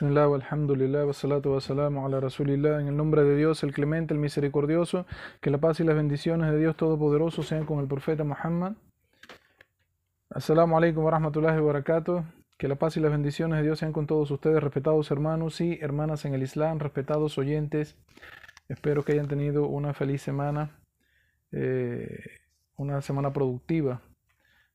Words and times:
Bismillah, 0.00 0.32
alhamdulillah, 0.34 1.04
wassalatu 1.04 1.52
wassalamu 1.52 2.06
ala 2.06 2.20
rasulillah. 2.20 2.80
En 2.80 2.88
el 2.88 2.96
nombre 2.96 3.22
de 3.22 3.36
Dios, 3.36 3.62
el 3.64 3.74
clemente, 3.74 4.14
el 4.14 4.18
misericordioso, 4.18 5.04
que 5.42 5.50
la 5.50 5.58
paz 5.58 5.78
y 5.80 5.84
las 5.84 5.94
bendiciones 5.94 6.50
de 6.50 6.58
Dios 6.58 6.74
Todopoderoso 6.74 7.42
sean 7.42 7.66
con 7.66 7.80
el 7.80 7.86
profeta 7.86 8.24
Muhammad. 8.24 8.76
Assalamu 10.30 10.78
alaikum 10.78 11.04
wa 11.04 11.10
rahmatullahi 11.10 11.58
wa 11.58 11.66
barakatuh. 11.66 12.24
Que 12.56 12.66
la 12.66 12.76
paz 12.76 12.96
y 12.96 13.00
las 13.00 13.10
bendiciones 13.10 13.58
de 13.58 13.62
Dios 13.62 13.78
sean 13.78 13.92
con 13.92 14.06
todos 14.06 14.30
ustedes, 14.30 14.62
respetados 14.62 15.10
hermanos 15.10 15.60
y 15.60 15.78
hermanas 15.82 16.24
en 16.24 16.32
el 16.32 16.42
Islam, 16.42 16.78
respetados 16.78 17.36
oyentes. 17.36 17.94
Espero 18.70 19.04
que 19.04 19.12
hayan 19.12 19.28
tenido 19.28 19.66
una 19.66 19.92
feliz 19.92 20.22
semana, 20.22 20.78
eh, 21.52 22.24
una 22.78 23.02
semana 23.02 23.34
productiva, 23.34 24.00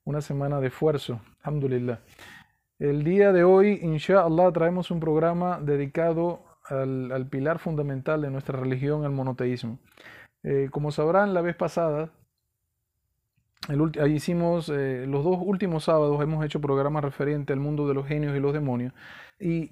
una 0.04 0.21
semana 0.21 0.62
de 0.62 0.68
esfuerzo. 0.68 1.20
Alhamdulillah. 1.42 2.00
El 2.80 3.05
día 3.05 3.32
de 3.32 3.46
hoy, 3.46 3.80
inshallah, 3.82 4.52
traemos 4.52 4.91
un 4.91 5.00
programa 5.00 5.60
dedicado 5.62 6.44
al, 6.66 7.27
pilar 7.30 7.59
fundamental 7.59 8.22
de 8.22 8.30
nuestra 8.30 8.59
religión, 8.59 9.05
el 9.05 9.12
monoteísmo. 9.12 9.80
Eh, 10.44 10.67
como 10.72 10.91
sabrán, 10.91 11.34
la 11.34 11.41
vez 11.41 11.55
pasada, 11.55 12.12
el, 13.70 14.12
hicimos 14.12 14.70
eh, 14.70 15.05
los 15.08 15.23
dos 15.23 15.38
últimos 15.41 15.86
sábados, 15.86 16.22
hemos 16.22 16.44
hecho 16.44 16.59
programas 16.59 17.03
referentes 17.03 17.53
al 17.53 17.62
mundo 17.62 17.88
de 17.88 17.94
los 17.94 18.08
genios 18.08 18.36
y 18.36 18.41
los 18.41 18.53
demonios. 18.53 18.94
Y 19.39 19.72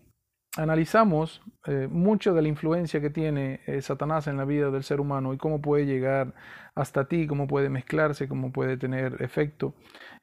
analizamos 0.57 1.41
eh, 1.65 1.87
mucho 1.89 2.33
de 2.33 2.41
la 2.41 2.47
influencia 2.47 3.01
que 3.01 3.09
tiene 3.09 3.61
Satanás 3.81 4.27
en 4.27 4.37
la 4.37 4.45
vida 4.45 4.69
del 4.71 4.83
ser 4.83 4.99
humano 4.99 5.33
y 5.33 5.37
cómo 5.37 5.61
puede 5.61 5.85
llegar 5.85 6.33
hasta 6.75 7.07
ti, 7.07 7.27
cómo 7.27 7.47
puede 7.47 7.69
mezclarse, 7.69 8.27
cómo 8.27 8.51
puede 8.51 8.77
tener 8.77 9.21
efecto 9.21 9.73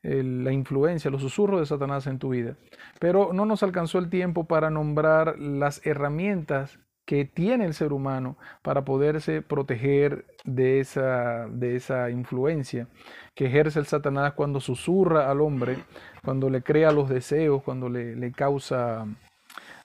la 0.03 0.53
influencia, 0.53 1.11
los 1.11 1.23
susurros 1.23 1.61
de 1.61 1.67
Satanás 1.67 2.07
en 2.07 2.19
tu 2.19 2.31
vida. 2.31 2.57
Pero 2.99 3.33
no 3.33 3.45
nos 3.45 3.63
alcanzó 3.63 3.99
el 3.99 4.09
tiempo 4.09 4.45
para 4.47 4.71
nombrar 4.71 5.39
las 5.39 5.85
herramientas 5.87 6.79
que 7.11 7.25
tiene 7.25 7.65
el 7.65 7.75
ser 7.75 7.93
humano 7.93 8.37
para 8.63 8.85
poderse 8.85 9.43
proteger 9.43 10.27
de 10.45 10.79
esa, 10.79 11.49
de 11.49 11.75
esa 11.75 12.09
influencia 12.09 12.87
que 13.35 13.47
ejerce 13.47 13.81
el 13.81 13.87
Satanás 13.87 14.35
cuando 14.35 14.61
susurra 14.61 15.29
al 15.29 15.41
hombre, 15.41 15.79
cuando 16.23 16.49
le 16.49 16.63
crea 16.63 16.93
los 16.93 17.09
deseos, 17.09 17.65
cuando 17.65 17.89
le, 17.89 18.15
le 18.15 18.31
causa 18.31 19.07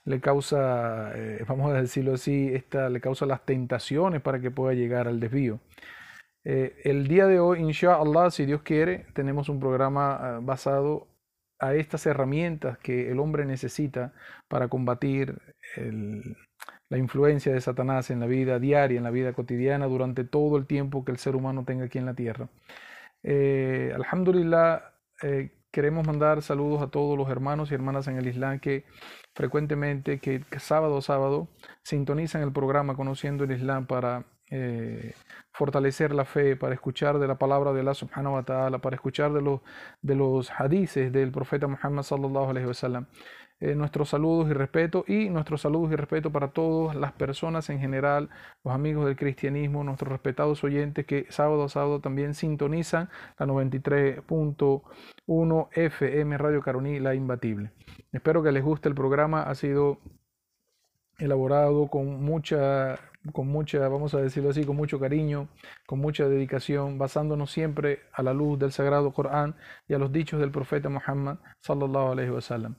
le 0.06 0.22
causa, 0.22 1.12
eh, 1.16 1.44
vamos 1.48 1.72
a 1.72 1.82
decirlo 1.82 2.14
así, 2.16 2.50
esta, 2.54 2.90
le 2.90 3.02
causa 3.02 3.26
las 3.26 3.46
tentaciones 3.46 4.22
para 4.22 4.40
que 4.40 4.52
pueda 4.52 4.74
llegar 4.74 5.08
al 5.08 5.20
desvío. 5.20 5.60
Eh, 6.44 6.76
el 6.84 7.08
día 7.08 7.28
de 7.28 7.40
hoy, 7.40 7.60
inshallah, 7.60 8.32
si 8.32 8.46
Dios 8.46 8.62
quiere, 8.62 9.08
tenemos 9.14 9.50
un 9.50 9.60
programa 9.60 10.16
ah, 10.16 10.40
basado 10.42 11.08
a 11.60 11.74
estas 11.76 12.06
herramientas 12.06 12.78
que 12.80 13.12
el 13.12 13.20
hombre 13.20 13.46
necesita 13.46 14.14
para 14.48 14.68
combatir 14.68 15.40
la 16.90 16.98
influencia 16.98 17.54
de 17.54 17.62
Satanás 17.62 18.12
en 18.12 18.20
la 18.20 18.28
vida 18.28 18.60
diaria, 18.60 18.98
en 18.98 19.04
la 19.04 19.12
vida 19.12 19.34
cotidiana, 19.34 19.88
durante 19.88 20.24
todo 20.24 20.58
el 20.58 20.68
tiempo 20.68 21.04
que 21.06 21.12
el 21.12 21.18
ser 21.18 21.36
humano 21.36 21.64
tenga 21.66 21.86
aquí 21.86 21.98
en 21.98 22.06
la 22.06 22.14
tierra. 22.14 22.50
Eh, 23.24 23.92
alhamdulillah, 23.96 24.94
eh, 25.24 25.52
queremos 25.76 26.08
mandar 26.08 26.42
saludos 26.42 26.82
a 26.82 26.88
todos 26.88 27.18
los 27.18 27.30
hermanos 27.30 27.70
y 27.70 27.74
hermanas 27.74 28.08
en 28.08 28.16
el 28.16 28.28
Islam 28.28 28.62
que 28.62 28.86
frecuentemente, 29.34 30.20
que, 30.20 30.42
sábado 30.58 31.00
a 31.00 31.02
sábado, 31.02 31.50
sintonizan 31.84 32.42
el 32.44 32.54
programa 32.54 32.96
Conociendo 32.96 33.44
el 33.44 33.52
Islam 33.52 33.86
para 33.86 34.24
eh, 34.52 35.14
fortalecer 35.52 36.14
la 36.14 36.24
fe, 36.24 36.56
para 36.56 36.74
escuchar 36.74 37.20
de 37.20 37.28
la 37.28 37.38
palabra 37.38 37.74
de 37.74 37.82
Allah 37.82 37.94
subhanahu 37.94 38.36
wa 38.36 38.44
ta'ala, 38.44 38.78
para 38.78 38.96
escuchar 38.96 39.34
de 39.34 39.42
los, 39.42 39.60
de 40.02 40.16
los 40.16 40.50
hadices 40.50 41.12
del 41.12 41.34
profeta 41.34 41.68
Muhammad 41.68 42.04
sallallahu 42.04 42.52
alaihi 42.52 42.68
wasallam. 42.68 43.08
Eh, 43.60 43.76
nuestros 43.76 44.10
saludos 44.10 44.50
y 44.50 44.54
respeto 44.54 45.04
y 45.08 45.30
nuestros 45.30 45.62
saludos 45.62 45.92
y 45.92 45.96
respeto 45.96 46.32
para 46.32 46.50
todas 46.52 46.96
las 46.96 47.12
personas 47.14 47.70
en 47.70 47.80
general, 47.80 48.30
los 48.64 48.74
amigos 48.74 49.06
del 49.06 49.16
cristianismo, 49.16 49.84
nuestros 49.84 50.10
respetados 50.10 50.64
oyentes 50.64 51.06
que 51.06 51.26
sábado 51.30 51.64
a 51.64 51.70
sábado 51.70 52.00
también 52.02 52.34
sintonizan 52.34 53.10
la 53.40 53.46
93.1 55.28 55.70
FM 55.72 56.38
Radio 56.38 56.62
Caroní, 56.62 57.00
la 57.00 57.16
imbatible. 57.16 57.72
Espero 58.12 58.44
que 58.44 58.52
les 58.52 58.64
guste 58.64 58.90
el 58.90 58.96
programa, 58.96 59.44
ha 59.44 59.56
sido 59.56 60.00
elaborado 61.18 61.88
con 61.88 62.24
mucha 62.24 63.00
con 63.34 63.48
mucha, 63.48 63.88
vamos 63.88 64.14
a 64.14 64.22
decirlo 64.22 64.52
así, 64.52 64.64
con 64.66 64.76
mucho 64.76 65.00
cariño, 65.00 65.48
con 65.88 66.00
mucha 66.00 66.28
dedicación, 66.28 67.00
basándonos 67.00 67.52
siempre 67.52 68.02
a 68.14 68.22
la 68.22 68.34
luz 68.34 68.60
del 68.60 68.72
sagrado 68.72 69.14
Corán 69.14 69.56
y 69.88 69.94
a 69.94 69.98
los 69.98 70.12
dichos 70.12 70.40
del 70.40 70.52
profeta 70.52 70.90
Muhammad 70.90 71.38
sallallahu 71.62 72.12
alaihi 72.12 72.30
wasallam. 72.30 72.76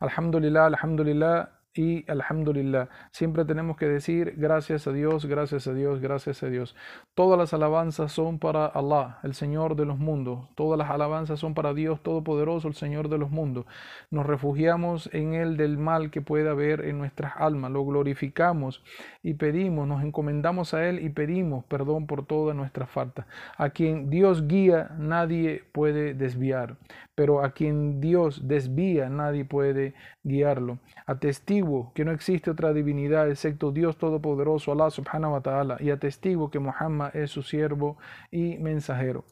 Alhamdulillah, 0.00 0.66
alhamdulillah, 0.66 1.55
y 1.76 2.04
alhamdulillah. 2.10 2.88
Siempre 3.10 3.44
tenemos 3.44 3.76
que 3.76 3.86
decir 3.86 4.34
gracias 4.36 4.86
a 4.86 4.92
Dios, 4.92 5.26
gracias 5.26 5.66
a 5.66 5.74
Dios, 5.74 6.00
gracias 6.00 6.42
a 6.42 6.48
Dios. 6.48 6.74
Todas 7.14 7.38
las 7.38 7.52
alabanzas 7.52 8.12
son 8.12 8.38
para 8.38 8.66
Allah, 8.66 9.18
el 9.22 9.34
Señor 9.34 9.76
de 9.76 9.84
los 9.84 9.98
mundos. 9.98 10.48
Todas 10.54 10.78
las 10.78 10.90
alabanzas 10.90 11.38
son 11.38 11.54
para 11.54 11.74
Dios 11.74 12.02
Todopoderoso, 12.02 12.68
el 12.68 12.74
Señor 12.74 13.08
de 13.08 13.18
los 13.18 13.30
mundos. 13.30 13.66
Nos 14.10 14.26
refugiamos 14.26 15.10
en 15.12 15.34
Él 15.34 15.56
del 15.56 15.78
mal 15.78 16.10
que 16.10 16.22
pueda 16.22 16.52
haber 16.52 16.84
en 16.84 16.98
nuestras 16.98 17.34
almas. 17.36 17.70
Lo 17.70 17.84
glorificamos 17.84 18.82
y 19.22 19.34
pedimos, 19.34 19.86
nos 19.86 20.02
encomendamos 20.02 20.72
a 20.74 20.88
Él 20.88 21.04
y 21.04 21.10
pedimos 21.10 21.64
perdón 21.64 22.06
por 22.06 22.24
todas 22.24 22.56
nuestras 22.56 22.88
faltas. 22.88 23.26
A 23.56 23.70
quien 23.70 24.08
Dios 24.08 24.46
guía, 24.46 24.90
nadie 24.98 25.64
puede 25.72 26.14
desviar 26.14 26.76
pero 27.16 27.42
a 27.42 27.52
quien 27.52 28.00
Dios 28.00 28.46
desvía 28.46 29.08
nadie 29.08 29.44
puede 29.44 29.94
guiarlo. 30.22 30.78
Atestigo 31.06 31.65
que 31.94 32.04
no 32.04 32.12
existe 32.12 32.50
otra 32.50 32.72
divinidad 32.72 33.30
excepto 33.30 33.72
Dios 33.72 33.96
Todopoderoso, 33.96 34.72
Allah 34.72 34.90
subhanahu 34.90 35.34
wa 35.34 35.40
ta'ala, 35.40 35.76
y 35.80 35.90
atestigo 35.90 36.50
que 36.50 36.58
Muhammad 36.58 37.14
es 37.14 37.30
su 37.30 37.42
siervo 37.42 37.98
y 38.30 38.58
mensajero. 38.58 39.24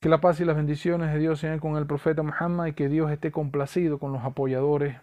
Que 0.00 0.08
la 0.08 0.20
paz 0.20 0.40
y 0.40 0.44
las 0.44 0.56
bendiciones 0.56 1.12
de 1.12 1.18
Dios 1.18 1.40
sean 1.40 1.58
con 1.58 1.76
el 1.76 1.86
profeta 1.86 2.22
Muhammad 2.22 2.66
y 2.66 2.72
que 2.72 2.88
Dios 2.88 3.10
esté 3.10 3.30
complacido 3.30 3.98
con 3.98 4.12
los 4.12 4.24
apoyadores, 4.24 4.96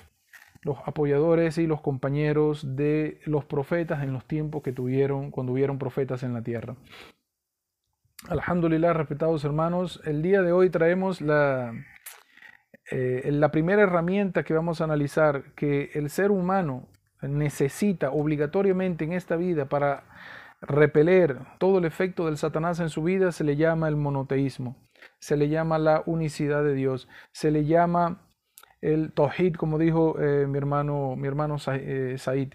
los 0.61 0.77
apoyadores 0.85 1.57
y 1.57 1.67
los 1.67 1.81
compañeros 1.81 2.75
de 2.75 3.19
los 3.25 3.45
profetas 3.45 4.03
en 4.03 4.13
los 4.13 4.25
tiempos 4.25 4.63
que 4.63 4.73
tuvieron 4.73 5.31
cuando 5.31 5.53
hubieron 5.53 5.77
profetas 5.77 6.23
en 6.23 6.33
la 6.33 6.41
tierra. 6.41 6.75
Alhamdulillah, 8.29 8.93
respetados 8.93 9.45
hermanos, 9.45 10.01
el 10.05 10.21
día 10.23 10.41
de 10.41 10.51
hoy 10.51 10.71
traemos 10.71 11.21
la, 11.21 11.73
eh, 12.91 13.29
la 13.31 13.51
primera 13.51 13.83
herramienta 13.83 14.43
que 14.43 14.53
vamos 14.53 14.81
a 14.81 14.85
analizar 14.85 15.53
que 15.55 15.91
el 15.93 16.09
ser 16.09 16.31
humano 16.31 16.87
necesita 17.21 18.11
obligatoriamente 18.11 19.03
en 19.03 19.13
esta 19.13 19.35
vida 19.35 19.65
para 19.65 20.03
repeler 20.61 21.39
todo 21.59 21.79
el 21.79 21.85
efecto 21.85 22.25
del 22.25 22.37
Satanás 22.37 22.79
en 22.79 22.89
su 22.89 23.03
vida 23.03 23.31
se 23.31 23.43
le 23.43 23.55
llama 23.55 23.87
el 23.87 23.95
monoteísmo, 23.95 24.75
se 25.19 25.37
le 25.37 25.49
llama 25.49 25.77
la 25.79 26.03
unicidad 26.05 26.63
de 26.63 26.73
Dios, 26.73 27.07
se 27.31 27.51
le 27.51 27.65
llama 27.65 28.21
el 28.81 29.11
Tawhid, 29.13 29.55
como 29.55 29.77
dijo 29.77 30.19
eh, 30.21 30.47
mi 30.47 30.57
hermano, 30.57 31.15
mi 31.15 31.27
hermano 31.27 31.57
eh, 31.73 32.15
Said. 32.17 32.53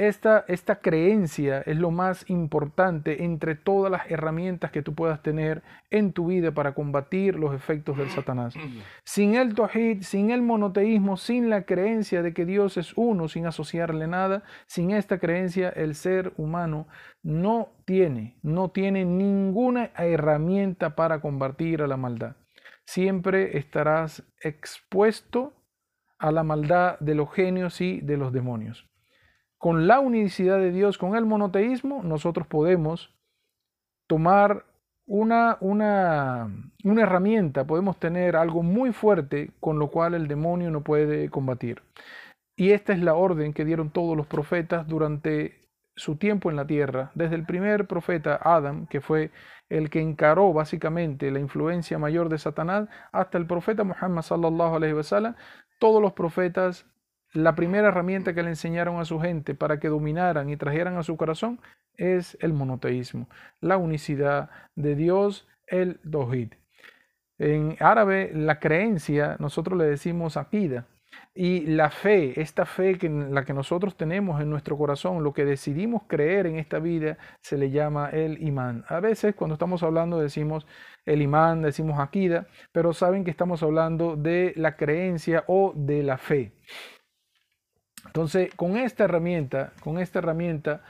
Esta, 0.00 0.46
esta, 0.48 0.76
creencia 0.76 1.60
es 1.60 1.76
lo 1.76 1.90
más 1.90 2.24
importante 2.30 3.22
entre 3.22 3.54
todas 3.54 3.92
las 3.92 4.10
herramientas 4.10 4.70
que 4.70 4.80
tú 4.80 4.94
puedas 4.94 5.22
tener 5.22 5.62
en 5.90 6.14
tu 6.14 6.28
vida 6.28 6.52
para 6.52 6.72
combatir 6.72 7.34
los 7.38 7.54
efectos 7.54 7.98
del 7.98 8.08
Satanás. 8.08 8.54
Sin 9.04 9.34
el 9.34 9.54
Tawhid, 9.54 10.00
sin 10.00 10.30
el 10.30 10.40
monoteísmo, 10.40 11.18
sin 11.18 11.50
la 11.50 11.64
creencia 11.66 12.22
de 12.22 12.32
que 12.32 12.46
Dios 12.46 12.78
es 12.78 12.94
uno, 12.96 13.28
sin 13.28 13.44
asociarle 13.44 14.06
nada, 14.06 14.42
sin 14.64 14.90
esta 14.90 15.18
creencia, 15.18 15.68
el 15.68 15.94
ser 15.94 16.32
humano 16.38 16.88
no 17.22 17.68
tiene, 17.84 18.38
no 18.42 18.70
tiene 18.70 19.04
ninguna 19.04 19.90
herramienta 19.98 20.96
para 20.96 21.20
combatir 21.20 21.82
a 21.82 21.86
la 21.86 21.98
maldad. 21.98 22.36
Siempre 22.86 23.58
estarás 23.58 24.22
expuesto 24.40 25.52
a 26.18 26.32
la 26.32 26.42
maldad 26.42 26.98
de 27.00 27.14
los 27.14 27.30
genios 27.30 27.82
y 27.82 28.00
de 28.00 28.16
los 28.16 28.32
demonios 28.32 28.89
con 29.60 29.86
la 29.86 30.00
unicidad 30.00 30.58
de 30.58 30.72
Dios, 30.72 30.96
con 30.96 31.16
el 31.16 31.26
monoteísmo, 31.26 32.02
nosotros 32.02 32.46
podemos 32.46 33.14
tomar 34.08 34.64
una, 35.06 35.58
una, 35.60 36.50
una, 36.82 37.02
herramienta, 37.02 37.66
podemos 37.66 37.98
tener 37.98 38.36
algo 38.36 38.62
muy 38.62 38.94
fuerte 38.94 39.50
con 39.60 39.78
lo 39.78 39.88
cual 39.88 40.14
el 40.14 40.28
demonio 40.28 40.70
no 40.70 40.80
puede 40.80 41.28
combatir. 41.28 41.82
Y 42.56 42.70
esta 42.70 42.94
es 42.94 43.00
la 43.00 43.12
orden 43.12 43.52
que 43.52 43.66
dieron 43.66 43.90
todos 43.90 44.16
los 44.16 44.26
profetas 44.26 44.88
durante 44.88 45.68
su 45.94 46.16
tiempo 46.16 46.48
en 46.48 46.56
la 46.56 46.66
tierra, 46.66 47.10
desde 47.14 47.34
el 47.34 47.44
primer 47.44 47.86
profeta 47.86 48.40
Adam, 48.42 48.86
que 48.86 49.02
fue 49.02 49.30
el 49.68 49.90
que 49.90 50.00
encaró 50.00 50.54
básicamente 50.54 51.30
la 51.30 51.38
influencia 51.38 51.98
mayor 51.98 52.30
de 52.30 52.38
Satanás, 52.38 52.88
hasta 53.12 53.36
el 53.36 53.46
profeta 53.46 53.84
Muhammad 53.84 54.22
sallallahu 54.22 54.76
alaihi 54.76 54.94
wasallam, 54.94 55.34
todos 55.78 56.00
los 56.00 56.14
profetas 56.14 56.86
la 57.32 57.54
primera 57.54 57.88
herramienta 57.88 58.34
que 58.34 58.42
le 58.42 58.50
enseñaron 58.50 58.98
a 58.98 59.04
su 59.04 59.20
gente 59.20 59.54
para 59.54 59.78
que 59.78 59.88
dominaran 59.88 60.50
y 60.50 60.56
trajeran 60.56 60.96
a 60.96 61.02
su 61.02 61.16
corazón 61.16 61.60
es 61.96 62.36
el 62.40 62.52
monoteísmo, 62.52 63.28
la 63.60 63.76
unicidad 63.76 64.50
de 64.74 64.96
Dios, 64.96 65.48
el 65.66 66.00
Dohid. 66.02 66.54
En 67.38 67.76
árabe, 67.80 68.32
la 68.34 68.58
creencia, 68.58 69.36
nosotros 69.38 69.78
le 69.78 69.84
decimos 69.84 70.36
apida. 70.36 70.86
Y 71.34 71.66
la 71.66 71.90
fe, 71.90 72.40
esta 72.40 72.66
fe 72.66 72.98
que 72.98 73.08
la 73.08 73.44
que 73.44 73.52
nosotros 73.52 73.96
tenemos 73.96 74.40
en 74.40 74.50
nuestro 74.50 74.76
corazón, 74.76 75.24
lo 75.24 75.32
que 75.32 75.44
decidimos 75.44 76.02
creer 76.06 76.46
en 76.46 76.56
esta 76.56 76.78
vida, 76.78 77.18
se 77.40 77.56
le 77.56 77.70
llama 77.70 78.10
el 78.10 78.42
imán. 78.42 78.84
A 78.88 79.00
veces 79.00 79.34
cuando 79.34 79.54
estamos 79.54 79.82
hablando 79.82 80.18
decimos 80.20 80.66
el 81.06 81.22
imán, 81.22 81.62
decimos 81.62 81.98
akida, 81.98 82.46
pero 82.72 82.92
saben 82.92 83.24
que 83.24 83.30
estamos 83.30 83.62
hablando 83.62 84.16
de 84.16 84.52
la 84.56 84.76
creencia 84.76 85.44
o 85.46 85.72
de 85.74 86.02
la 86.02 86.18
fe. 86.18 86.52
Entonces, 88.06 88.54
con 88.54 88.76
esta 88.76 89.04
herramienta, 89.04 89.72
con 89.82 89.98
esta 89.98 90.18
herramienta, 90.18 90.82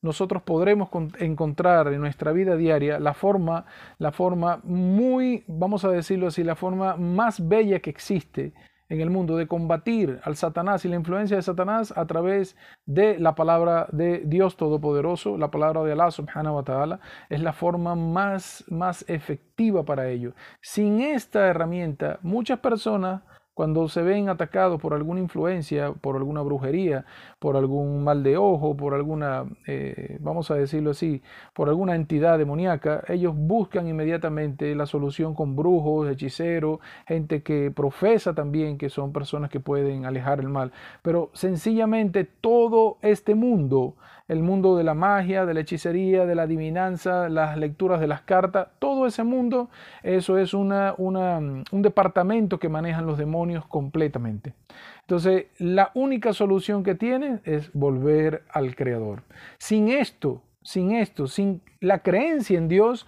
nosotros 0.00 0.42
podremos 0.42 0.90
encontrar 1.18 1.88
en 1.88 2.00
nuestra 2.00 2.32
vida 2.32 2.56
diaria 2.56 3.00
la 3.00 3.14
forma, 3.14 3.66
la 3.98 4.12
forma 4.12 4.60
muy, 4.62 5.44
vamos 5.48 5.84
a 5.84 5.90
decirlo 5.90 6.28
así, 6.28 6.44
la 6.44 6.54
forma 6.54 6.96
más 6.96 7.46
bella 7.46 7.80
que 7.80 7.90
existe 7.90 8.54
en 8.88 9.00
el 9.00 9.10
mundo 9.10 9.36
de 9.36 9.46
combatir 9.46 10.20
al 10.24 10.36
Satanás 10.36 10.84
y 10.84 10.88
la 10.88 10.96
influencia 10.96 11.36
de 11.36 11.42
Satanás 11.42 11.92
a 11.96 12.06
través 12.06 12.56
de 12.86 13.18
la 13.18 13.34
palabra 13.34 13.86
de 13.92 14.22
Dios 14.24 14.56
Todopoderoso, 14.56 15.36
la 15.36 15.50
palabra 15.50 15.82
de 15.82 15.92
Allah 15.92 16.10
subhanahu 16.10 16.56
wa 16.56 16.62
ta'ala, 16.62 17.00
es 17.28 17.42
la 17.42 17.52
forma 17.52 17.94
más, 17.94 18.64
más 18.68 19.04
efectiva 19.08 19.84
para 19.84 20.08
ello. 20.08 20.32
Sin 20.62 21.00
esta 21.00 21.46
herramienta, 21.48 22.18
muchas 22.22 22.60
personas 22.60 23.22
cuando 23.58 23.88
se 23.88 24.02
ven 24.02 24.28
atacados 24.28 24.80
por 24.80 24.94
alguna 24.94 25.18
influencia, 25.18 25.92
por 25.92 26.14
alguna 26.14 26.42
brujería, 26.42 27.04
por 27.40 27.56
algún 27.56 28.04
mal 28.04 28.22
de 28.22 28.36
ojo, 28.36 28.76
por 28.76 28.94
alguna, 28.94 29.46
eh, 29.66 30.16
vamos 30.20 30.52
a 30.52 30.54
decirlo 30.54 30.92
así, 30.92 31.22
por 31.54 31.68
alguna 31.68 31.96
entidad 31.96 32.38
demoníaca, 32.38 33.02
ellos 33.08 33.34
buscan 33.36 33.88
inmediatamente 33.88 34.72
la 34.76 34.86
solución 34.86 35.34
con 35.34 35.56
brujos, 35.56 36.08
hechiceros, 36.08 36.78
gente 37.08 37.42
que 37.42 37.72
profesa 37.72 38.32
también 38.32 38.78
que 38.78 38.90
son 38.90 39.12
personas 39.12 39.50
que 39.50 39.58
pueden 39.58 40.06
alejar 40.06 40.38
el 40.38 40.50
mal. 40.50 40.70
Pero 41.02 41.30
sencillamente 41.32 42.22
todo 42.22 42.98
este 43.02 43.34
mundo 43.34 43.96
el 44.28 44.42
mundo 44.42 44.76
de 44.76 44.84
la 44.84 44.94
magia, 44.94 45.46
de 45.46 45.54
la 45.54 45.60
hechicería, 45.60 46.26
de 46.26 46.34
la 46.34 46.42
adivinanza, 46.42 47.28
las 47.30 47.56
lecturas 47.56 47.98
de 47.98 48.06
las 48.06 48.20
cartas, 48.20 48.68
todo 48.78 49.06
ese 49.06 49.24
mundo, 49.24 49.70
eso 50.02 50.38
es 50.38 50.52
una, 50.54 50.94
un 50.98 51.82
departamento 51.82 52.58
que 52.58 52.68
manejan 52.68 53.06
los 53.06 53.16
demonios 53.16 53.66
completamente. 53.66 54.54
Entonces, 55.00 55.46
la 55.58 55.90
única 55.94 56.34
solución 56.34 56.84
que 56.84 56.94
tiene 56.94 57.40
es 57.44 57.72
volver 57.72 58.44
al 58.50 58.76
Creador. 58.76 59.22
Sin 59.58 59.88
esto, 59.88 60.42
sin 60.62 60.92
esto, 60.92 61.26
sin 61.26 61.62
la 61.80 62.00
creencia 62.00 62.58
en 62.58 62.68
Dios, 62.68 63.06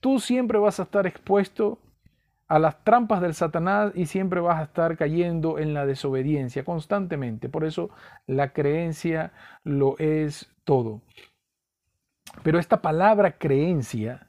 tú 0.00 0.18
siempre 0.18 0.58
vas 0.58 0.80
a 0.80 0.84
estar 0.84 1.06
expuesto 1.06 1.78
a 2.48 2.58
las 2.58 2.82
trampas 2.84 3.20
del 3.20 3.34
Satanás 3.34 3.92
y 3.94 4.06
siempre 4.06 4.40
vas 4.40 4.60
a 4.60 4.64
estar 4.64 4.96
cayendo 4.96 5.58
en 5.58 5.74
la 5.74 5.86
desobediencia 5.86 6.64
constantemente. 6.64 7.48
Por 7.48 7.64
eso 7.64 7.90
la 8.26 8.52
creencia 8.52 9.32
lo 9.64 9.98
es 9.98 10.53
todo. 10.64 11.00
Pero 12.42 12.58
esta 12.58 12.82
palabra 12.82 13.38
creencia 13.38 14.28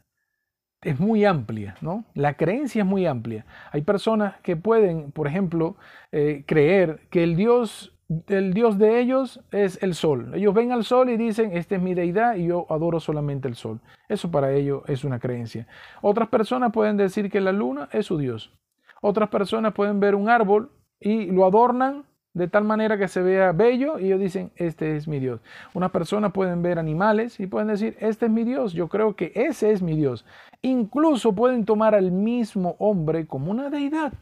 es 0.81 0.99
muy 0.99 1.25
amplia, 1.25 1.75
¿no? 1.81 2.05
La 2.13 2.35
creencia 2.35 2.83
es 2.83 2.87
muy 2.87 3.05
amplia. 3.05 3.45
Hay 3.71 3.81
personas 3.81 4.39
que 4.41 4.55
pueden, 4.55 5.11
por 5.11 5.27
ejemplo, 5.27 5.75
eh, 6.11 6.43
creer 6.45 7.07
que 7.09 7.23
el 7.23 7.35
Dios 7.35 7.95
el 8.27 8.53
Dios 8.53 8.77
de 8.77 8.99
ellos 8.99 9.41
es 9.51 9.81
el 9.81 9.95
sol. 9.95 10.31
Ellos 10.35 10.53
ven 10.53 10.71
al 10.71 10.83
sol 10.83 11.09
y 11.09 11.17
dicen, 11.17 11.57
esta 11.57 11.75
es 11.75 11.81
mi 11.81 11.93
deidad 11.93 12.35
y 12.35 12.47
yo 12.47 12.67
adoro 12.69 12.99
solamente 12.99 13.47
el 13.47 13.55
sol. 13.55 13.81
Eso 14.07 14.29
para 14.29 14.51
ellos 14.51 14.83
es 14.87 15.03
una 15.03 15.19
creencia. 15.19 15.67
Otras 16.01 16.29
personas 16.29 16.71
pueden 16.71 16.97
decir 16.97 17.31
que 17.31 17.41
la 17.41 17.51
luna 17.51 17.89
es 17.91 18.05
su 18.05 18.17
Dios. 18.17 18.53
Otras 19.01 19.29
personas 19.29 19.73
pueden 19.73 19.99
ver 19.99 20.15
un 20.15 20.29
árbol 20.29 20.71
y 20.99 21.31
lo 21.31 21.45
adornan 21.45 22.05
de 22.35 22.49
tal 22.49 22.65
manera 22.65 22.97
que 22.97 23.07
se 23.07 23.21
vea 23.21 23.53
bello 23.53 23.97
y 23.97 24.07
ellos 24.07 24.19
dicen, 24.19 24.51
este 24.57 24.97
es 24.97 25.07
mi 25.07 25.19
Dios. 25.19 25.39
Unas 25.73 25.91
personas 25.91 26.33
pueden 26.33 26.61
ver 26.61 26.77
animales 26.77 27.39
y 27.39 27.47
pueden 27.47 27.69
decir, 27.69 27.97
este 28.01 28.25
es 28.25 28.31
mi 28.31 28.43
Dios, 28.43 28.73
yo 28.73 28.89
creo 28.89 29.15
que 29.15 29.31
ese 29.33 29.71
es 29.71 29.81
mi 29.81 29.95
Dios. 29.95 30.25
Incluso 30.61 31.33
pueden 31.33 31.63
tomar 31.65 31.95
al 31.95 32.11
mismo 32.11 32.75
hombre 32.77 33.25
como 33.25 33.51
una 33.51 33.69
deidad. 33.69 34.13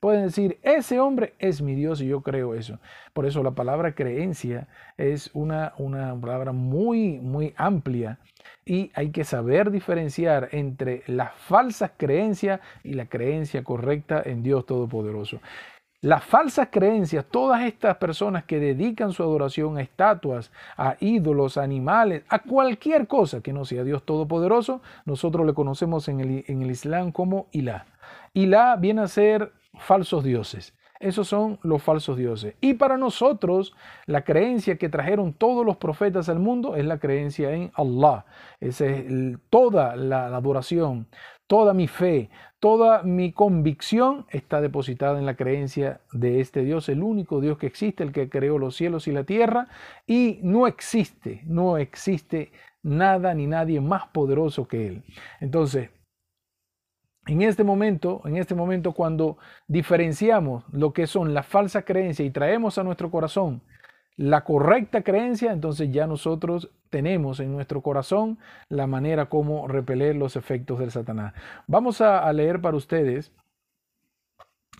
Pueden 0.00 0.24
decir, 0.24 0.58
ese 0.62 0.98
hombre 0.98 1.34
es 1.38 1.62
mi 1.62 1.74
Dios 1.74 2.00
y 2.00 2.08
yo 2.08 2.22
creo 2.22 2.54
eso. 2.54 2.78
Por 3.12 3.26
eso 3.26 3.42
la 3.42 3.52
palabra 3.52 3.94
creencia 3.94 4.66
es 4.96 5.30
una, 5.32 5.74
una 5.78 6.18
palabra 6.18 6.52
muy, 6.52 7.20
muy 7.20 7.54
amplia 7.56 8.18
y 8.64 8.90
hay 8.94 9.10
que 9.10 9.24
saber 9.24 9.70
diferenciar 9.70 10.48
entre 10.52 11.02
las 11.06 11.34
falsas 11.34 11.92
creencias 11.96 12.60
y 12.82 12.94
la 12.94 13.06
creencia 13.06 13.62
correcta 13.62 14.22
en 14.24 14.42
Dios 14.42 14.66
Todopoderoso. 14.66 15.40
Las 16.02 16.24
falsas 16.24 16.68
creencias, 16.70 17.26
todas 17.30 17.62
estas 17.62 17.98
personas 17.98 18.44
que 18.44 18.58
dedican 18.58 19.12
su 19.12 19.22
adoración 19.22 19.76
a 19.76 19.82
estatuas, 19.82 20.50
a 20.78 20.96
ídolos, 21.00 21.58
a 21.58 21.62
animales, 21.62 22.22
a 22.30 22.38
cualquier 22.38 23.06
cosa 23.06 23.42
que 23.42 23.52
no 23.52 23.66
sea 23.66 23.84
Dios 23.84 24.04
Todopoderoso, 24.04 24.80
nosotros 25.04 25.44
le 25.44 25.52
conocemos 25.52 26.08
en 26.08 26.20
el, 26.20 26.44
en 26.48 26.62
el 26.62 26.70
Islam 26.70 27.12
como 27.12 27.48
Ilah. 27.52 27.84
Ilah 28.32 28.76
viene 28.76 29.02
a 29.02 29.08
ser 29.08 29.52
falsos 29.74 30.24
dioses. 30.24 30.74
Esos 31.00 31.28
son 31.28 31.58
los 31.62 31.82
falsos 31.82 32.18
dioses. 32.18 32.54
Y 32.60 32.74
para 32.74 32.98
nosotros, 32.98 33.74
la 34.04 34.22
creencia 34.22 34.76
que 34.76 34.90
trajeron 34.90 35.32
todos 35.32 35.64
los 35.64 35.78
profetas 35.78 36.28
al 36.28 36.38
mundo 36.38 36.76
es 36.76 36.84
la 36.84 36.98
creencia 36.98 37.52
en 37.52 37.72
Allah. 37.74 38.26
Esa 38.60 38.84
es 38.84 39.06
toda 39.48 39.96
la, 39.96 40.26
adoración, 40.26 41.06
toda 41.46 41.72
mi 41.72 41.88
fe, 41.88 42.28
toda 42.60 43.02
mi 43.02 43.32
convicción 43.32 44.26
está 44.30 44.60
depositada 44.60 45.18
en 45.18 45.26
la 45.26 45.34
creencia 45.34 46.00
de 46.12 46.40
este 46.40 46.62
Dios, 46.62 46.88
el 46.88 47.02
único 47.02 47.40
Dios 47.40 47.58
que 47.58 47.66
existe, 47.66 48.04
el 48.04 48.12
que 48.12 48.28
creó 48.28 48.58
los 48.58 48.76
cielos 48.76 49.08
y 49.08 49.12
la 49.12 49.24
tierra. 49.24 49.68
Y 50.06 50.38
no 50.42 50.66
existe, 50.66 51.42
no 51.46 51.78
existe 51.78 52.52
nada 52.82 53.34
ni 53.34 53.46
nadie 53.46 53.80
más 53.80 54.08
poderoso 54.08 54.68
que 54.68 54.86
Él. 54.86 55.04
Entonces, 55.40 55.90
en 57.26 57.42
este 57.42 57.64
momento, 57.64 58.22
en 58.24 58.36
este 58.36 58.54
momento 58.54 58.92
cuando 58.92 59.38
diferenciamos 59.66 60.64
lo 60.72 60.92
que 60.92 61.06
son 61.06 61.34
las 61.34 61.46
falsas 61.46 61.84
creencias 61.84 62.26
y 62.26 62.30
traemos 62.30 62.78
a 62.78 62.84
nuestro 62.84 63.10
corazón 63.10 63.62
la 64.16 64.44
correcta 64.44 65.02
creencia, 65.02 65.52
entonces 65.52 65.90
ya 65.90 66.06
nosotros 66.06 66.70
tenemos 66.90 67.40
en 67.40 67.52
nuestro 67.52 67.80
corazón 67.80 68.38
la 68.68 68.86
manera 68.86 69.26
como 69.26 69.66
repeler 69.68 70.16
los 70.16 70.36
efectos 70.36 70.78
del 70.78 70.90
Satanás. 70.90 71.34
Vamos 71.66 72.00
a, 72.00 72.30
leer 72.32 72.60
para 72.60 72.76
ustedes 72.76 73.32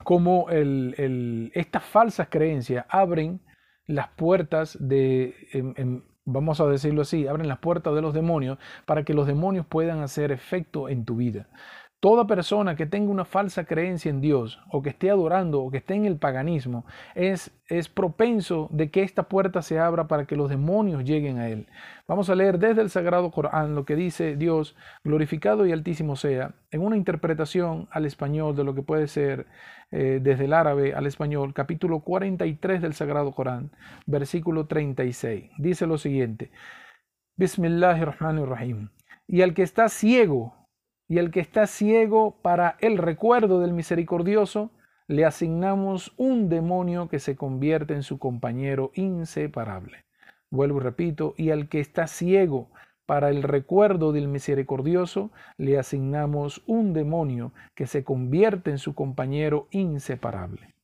cómo 0.05 0.47
estas 0.50 1.85
falsas 1.85 2.29
creencias 2.29 2.85
abren 2.88 3.41
las 3.87 4.09
puertas 4.09 4.77
de, 4.81 5.35
vamos 6.25 6.60
a 6.60 6.67
decirlo 6.67 7.03
así, 7.03 7.27
abren 7.27 7.49
las 7.49 7.58
puertas 7.58 7.94
de 7.94 8.03
los 8.03 8.15
demonios 8.15 8.58
para 8.87 9.05
que 9.05 9.15
los 9.15 9.27
demonios 9.27 9.67
puedan 9.67 10.01
hacer 10.01 10.32
efecto 10.32 10.89
en 10.89 11.05
tu 11.05 11.17
vida. 11.17 11.49
Toda 12.00 12.26
persona 12.26 12.76
que 12.76 12.86
tenga 12.86 13.10
una 13.10 13.26
falsa 13.26 13.64
creencia 13.64 14.08
en 14.08 14.22
Dios 14.22 14.58
o 14.70 14.80
que 14.80 14.88
esté 14.88 15.10
adorando 15.10 15.60
o 15.60 15.70
que 15.70 15.76
esté 15.76 15.92
en 15.94 16.06
el 16.06 16.16
paganismo 16.16 16.86
es, 17.14 17.50
es 17.69 17.90
propenso 17.90 18.69
de 18.72 18.90
que 18.90 19.02
esta 19.02 19.24
puerta 19.24 19.60
se 19.60 19.78
abra 19.78 20.08
para 20.08 20.24
que 20.24 20.34
los 20.34 20.48
demonios 20.48 21.04
lleguen 21.04 21.38
a 21.38 21.48
él. 21.50 21.66
Vamos 22.08 22.30
a 22.30 22.34
leer 22.34 22.58
desde 22.58 22.80
el 22.80 22.88
Sagrado 22.88 23.30
Corán 23.30 23.74
lo 23.74 23.84
que 23.84 23.96
dice 23.96 24.36
Dios, 24.36 24.76
glorificado 25.04 25.66
y 25.66 25.72
altísimo 25.72 26.16
sea, 26.16 26.54
en 26.70 26.80
una 26.80 26.96
interpretación 26.96 27.86
al 27.90 28.06
español 28.06 28.56
de 28.56 28.64
lo 28.64 28.74
que 28.74 28.82
puede 28.82 29.06
ser 29.06 29.46
eh, 29.90 30.20
desde 30.22 30.46
el 30.46 30.54
árabe 30.54 30.94
al 30.94 31.06
español, 31.06 31.52
capítulo 31.52 32.00
43 32.00 32.80
del 32.80 32.94
Sagrado 32.94 33.32
Corán, 33.32 33.72
versículo 34.06 34.66
36. 34.66 35.50
Dice 35.58 35.86
lo 35.86 35.98
siguiente, 35.98 36.50
Bismillahirrahmanirrahim. 37.36 38.88
Y 39.26 39.42
al 39.42 39.52
que 39.52 39.62
está 39.62 39.90
ciego, 39.90 40.59
y 41.10 41.19
el 41.19 41.32
que 41.32 41.40
está 41.40 41.67
ciego 41.67 42.36
para 42.40 42.76
el 42.79 42.96
recuerdo 42.96 43.58
del 43.58 43.72
misericordioso, 43.72 44.70
le 45.08 45.24
asignamos 45.24 46.14
un 46.17 46.48
demonio 46.48 47.08
que 47.08 47.19
se 47.19 47.34
convierte 47.34 47.94
en 47.94 48.05
su 48.05 48.20
compañero 48.20 48.93
inseparable. 48.94 50.05
Vuelvo 50.50 50.79
y 50.79 50.82
repito, 50.84 51.34
y 51.36 51.50
al 51.50 51.69
que 51.69 51.81
está 51.81 52.06
ciego 52.06 52.70
para 53.06 53.31
el 53.31 53.43
recuerdo 53.43 54.12
del 54.12 54.29
misericordioso, 54.29 55.32
le 55.58 55.81
asignamos 55.81 56.62
un 56.69 56.93
demonio 56.93 57.52
que 57.74 57.88
se 57.88 58.05
convierte 58.05 58.70
en 58.70 58.79
su 58.79 58.94
compañero 58.94 59.67
inseparable 59.72 60.74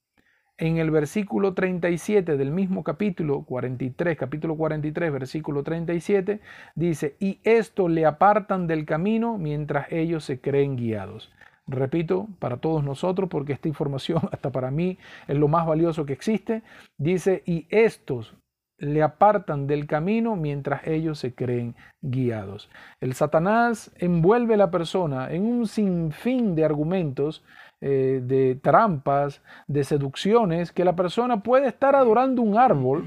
en 0.59 0.79
el 0.79 0.91
versículo 0.91 1.55
37 1.55 2.37
del 2.37 2.51
mismo 2.51 2.83
capítulo 2.83 3.43
43, 3.43 4.17
capítulo 4.17 4.57
43, 4.57 5.13
versículo 5.13 5.63
37, 5.63 6.41
dice, 6.75 7.17
y 7.21 7.41
esto 7.45 7.89
le 7.89 8.07
apartan 8.07 8.67
del 8.67 8.87
camino 8.87 9.37
mientras 9.39 9.91
ellos 9.93 10.25
se 10.25 10.41
creen 10.41 10.77
guiados. 10.77 11.33
Repito, 11.67 12.29
para 12.39 12.59
todos 12.59 12.85
nosotros, 12.85 13.29
porque 13.29 13.53
esta 13.53 13.69
información 13.69 14.21
hasta 14.33 14.51
para 14.51 14.71
mí 14.71 14.99
es 15.29 15.37
lo 15.37 15.49
más 15.49 15.67
valioso 15.67 16.07
que 16.07 16.13
existe, 16.13 16.63
dice, 16.97 17.43
y 17.45 17.67
estos 17.71 18.35
le 18.79 19.03
apartan 19.03 19.67
del 19.67 19.87
camino 19.87 20.37
mientras 20.37 20.87
ellos 20.87 21.19
se 21.19 21.35
creen 21.35 21.75
guiados. 22.03 22.69
El 23.01 23.15
Satanás 23.15 23.91
envuelve 23.97 24.55
a 24.55 24.59
la 24.59 24.71
persona 24.71 25.33
en 25.33 25.47
un 25.47 25.67
sinfín 25.67 26.55
de 26.55 26.65
argumentos 26.65 27.43
eh, 27.81 28.21
de 28.23 28.55
trampas, 28.57 29.43
de 29.67 29.85
seducciones, 29.85 30.73
que 30.73 30.85
la 30.85 30.97
persona 30.97 31.43
puede 31.43 31.69
estar 31.69 31.95
adorando 31.95 32.43
un 32.43 32.57
árbol, 32.57 33.05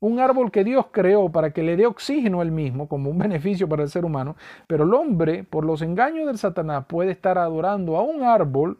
un 0.00 0.18
árbol 0.18 0.50
que 0.50 0.64
Dios 0.64 0.86
creó 0.90 1.30
para 1.30 1.52
que 1.52 1.62
le 1.62 1.76
dé 1.76 1.86
oxígeno 1.86 2.42
él 2.42 2.50
mismo 2.50 2.88
como 2.88 3.10
un 3.10 3.18
beneficio 3.26 3.68
para 3.68 3.82
el 3.82 3.88
ser 3.88 4.04
humano, 4.04 4.36
pero 4.66 4.84
el 4.84 4.94
hombre, 4.94 5.44
por 5.44 5.64
los 5.64 5.80
engaños 5.82 6.26
del 6.26 6.38
Satanás, 6.38 6.84
puede 6.86 7.10
estar 7.12 7.38
adorando 7.38 7.96
a 7.96 8.02
un 8.02 8.22
árbol 8.22 8.78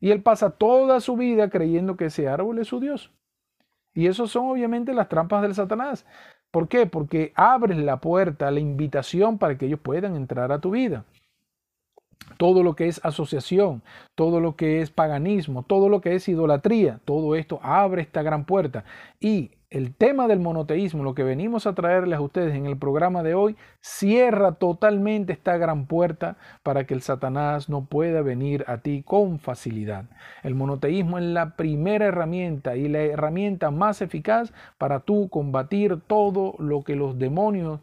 y 0.00 0.10
él 0.10 0.22
pasa 0.22 0.50
toda 0.50 1.00
su 1.00 1.16
vida 1.16 1.50
creyendo 1.50 1.96
que 1.96 2.06
ese 2.06 2.28
árbol 2.28 2.58
es 2.58 2.68
su 2.68 2.80
Dios. 2.80 3.12
Y 3.94 4.06
eso 4.06 4.26
son 4.26 4.48
obviamente 4.48 4.94
las 4.94 5.08
trampas 5.08 5.42
del 5.42 5.54
Satanás. 5.54 6.06
¿Por 6.50 6.68
qué? 6.68 6.86
Porque 6.86 7.32
abres 7.34 7.78
la 7.78 7.98
puerta, 7.98 8.50
la 8.50 8.60
invitación 8.60 9.38
para 9.38 9.58
que 9.58 9.66
ellos 9.66 9.80
puedan 9.80 10.16
entrar 10.16 10.52
a 10.52 10.60
tu 10.60 10.70
vida. 10.70 11.04
Todo 12.36 12.62
lo 12.62 12.76
que 12.76 12.86
es 12.88 13.04
asociación, 13.04 13.82
todo 14.14 14.40
lo 14.40 14.54
que 14.54 14.80
es 14.80 14.90
paganismo, 14.90 15.62
todo 15.62 15.88
lo 15.88 16.00
que 16.00 16.14
es 16.14 16.28
idolatría, 16.28 17.00
todo 17.04 17.34
esto 17.34 17.58
abre 17.62 18.02
esta 18.02 18.22
gran 18.22 18.44
puerta. 18.44 18.84
Y 19.18 19.50
el 19.70 19.94
tema 19.94 20.28
del 20.28 20.40
monoteísmo, 20.40 21.04
lo 21.04 21.14
que 21.14 21.24
venimos 21.24 21.66
a 21.66 21.74
traerles 21.74 22.18
a 22.18 22.22
ustedes 22.22 22.54
en 22.54 22.64
el 22.64 22.78
programa 22.78 23.22
de 23.22 23.34
hoy, 23.34 23.56
cierra 23.82 24.52
totalmente 24.52 25.34
esta 25.34 25.58
gran 25.58 25.86
puerta 25.86 26.38
para 26.62 26.84
que 26.84 26.94
el 26.94 27.02
Satanás 27.02 27.68
no 27.68 27.84
pueda 27.84 28.22
venir 28.22 28.64
a 28.66 28.78
ti 28.78 29.02
con 29.04 29.38
facilidad. 29.38 30.06
El 30.42 30.54
monoteísmo 30.54 31.18
es 31.18 31.24
la 31.24 31.54
primera 31.56 32.06
herramienta 32.06 32.76
y 32.76 32.88
la 32.88 33.02
herramienta 33.02 33.70
más 33.70 34.00
eficaz 34.00 34.54
para 34.78 35.00
tú 35.00 35.28
combatir 35.28 36.00
todo 36.06 36.54
lo 36.58 36.82
que 36.82 36.96
los 36.96 37.18
demonios 37.18 37.80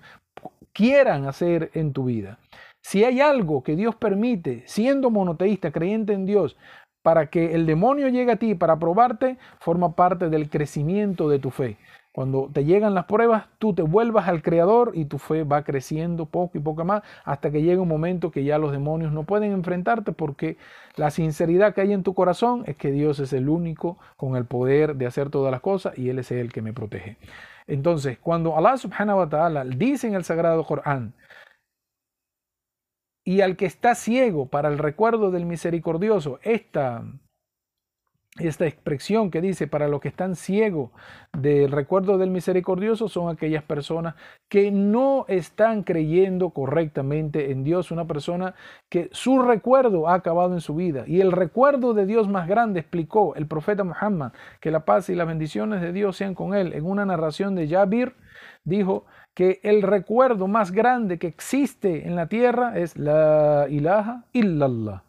quieran 0.74 1.28
hacer 1.28 1.70
en 1.76 1.94
tu 1.94 2.06
vida. 2.06 2.40
Si 2.86 3.04
hay 3.04 3.20
algo 3.20 3.64
que 3.64 3.76
Dios 3.76 3.96
permite, 3.96 4.62
siendo 4.68 5.10
monoteísta, 5.10 5.72
creyente 5.72 6.14
en 6.14 6.28
Dios, 6.28 6.56
para 7.02 7.32
que 7.32 7.56
el 7.56 7.66
demonio 7.66 8.10
llegue 8.10 8.34
a 8.34 8.36
ti 8.36 8.54
para 8.54 8.78
probarte, 8.78 9.40
forma 9.58 9.96
parte 9.96 10.30
del 10.30 10.52
crecimiento 10.52 11.28
de 11.28 11.40
tu 11.40 11.50
fe. 11.50 11.78
Cuando 12.12 12.48
te 12.54 12.64
llegan 12.64 12.94
las 12.94 13.06
pruebas, 13.06 13.48
tú 13.58 13.74
te 13.74 13.82
vuelvas 13.82 14.28
al 14.28 14.44
Creador 14.44 14.92
y 14.94 15.06
tu 15.06 15.18
fe 15.18 15.44
va 15.44 15.64
creciendo 15.64 16.28
poco 16.28 16.60
y 16.60 16.62
poco 16.62 16.86
más 16.86 17.02
hasta 17.24 17.50
que 17.50 17.64
llega 17.64 17.82
un 17.82 17.88
momento 17.88 18.30
que 18.30 18.44
ya 18.44 18.60
los 18.60 18.72
demonios 18.72 19.12
no 19.12 19.24
pueden 19.24 19.52
enfrentarte 19.52 20.12
porque 20.12 20.58
la 20.96 21.10
sinceridad 21.10 21.74
que 21.74 21.82
hay 21.82 21.92
en 21.92 22.04
tu 22.04 22.14
corazón 22.14 22.66
es 22.68 22.76
que 22.76 22.92
Dios 22.92 23.20
es 23.20 23.34
el 23.34 23.50
único 23.50 23.98
con 24.16 24.36
el 24.36 24.46
poder 24.46 24.96
de 24.96 25.08
hacer 25.08 25.32
todas 25.32 25.52
las 25.52 25.62
cosas 25.62 25.98
y 25.98 26.10
Él 26.10 26.20
es 26.20 26.30
el 26.32 26.54
que 26.54 26.62
me 26.62 26.72
protege. 26.72 27.18
Entonces, 27.66 28.20
cuando 28.20 28.56
Allah 28.56 28.78
subhanahu 28.78 29.18
wa 29.18 29.28
ta'ala 29.28 29.66
dice 29.66 30.06
en 30.06 30.14
el 30.14 30.24
Sagrado 30.24 30.64
Corán, 30.64 31.16
y 33.26 33.42
al 33.42 33.58
que 33.58 33.66
está 33.66 33.96
ciego 33.96 34.46
para 34.46 34.70
el 34.70 34.78
recuerdo 34.78 35.32
del 35.32 35.46
misericordioso. 35.46 36.40
Esta, 36.44 37.04
esta 38.38 38.68
expresión 38.68 39.32
que 39.32 39.42
dice 39.42 39.66
para 39.66 39.88
los 39.88 40.00
que 40.00 40.10
están 40.10 40.36
ciegos 40.36 40.92
del 41.34 41.72
recuerdo 41.72 42.20
del 42.20 42.30
misericordioso 42.30 43.10
son 43.10 43.34
aquellas 43.34 43.64
personas 43.64 44.14
que 44.48 44.70
no 44.70 45.26
están 45.28 45.82
creyendo 45.82 46.52
correctamente 46.52 47.52
en 47.52 47.64
Dios, 47.64 47.90
una 47.90 48.06
persona 48.06 48.54
que 48.90 49.10
su 49.12 49.42
recuerdo 49.42 50.08
ha 50.08 50.14
acabado 50.14 50.54
en 50.54 50.62
su 50.62 50.76
vida. 50.76 51.04
Y 51.08 51.22
el 51.22 51.32
recuerdo 51.32 51.96
de 51.96 52.06
Dios 52.06 52.30
más 52.30 52.48
grande 52.48 52.80
explicó 52.80 53.34
el 53.34 53.48
profeta 53.48 53.84
Muhammad, 53.84 54.34
que 54.62 54.70
la 54.70 54.86
paz 54.86 55.10
y 55.10 55.16
las 55.16 55.28
bendiciones 55.28 55.82
de 55.82 55.94
Dios 55.94 56.16
sean 56.16 56.36
con 56.36 56.54
él, 56.54 56.74
en 56.74 56.86
una 56.86 57.06
narración 57.06 57.56
de 57.56 57.68
Jabir, 57.68 58.14
dijo, 58.64 59.06
que 59.36 59.60
el 59.64 59.84
recuerdo 59.84 60.48
más 60.48 60.72
grande 60.72 61.20
que 61.20 61.28
existe 61.28 62.08
en 62.08 62.16
la 62.16 62.28
tierra 62.28 62.80
es 62.80 62.98
la 62.98 63.68
ilaha 63.70 64.24
illallah. 64.34 65.05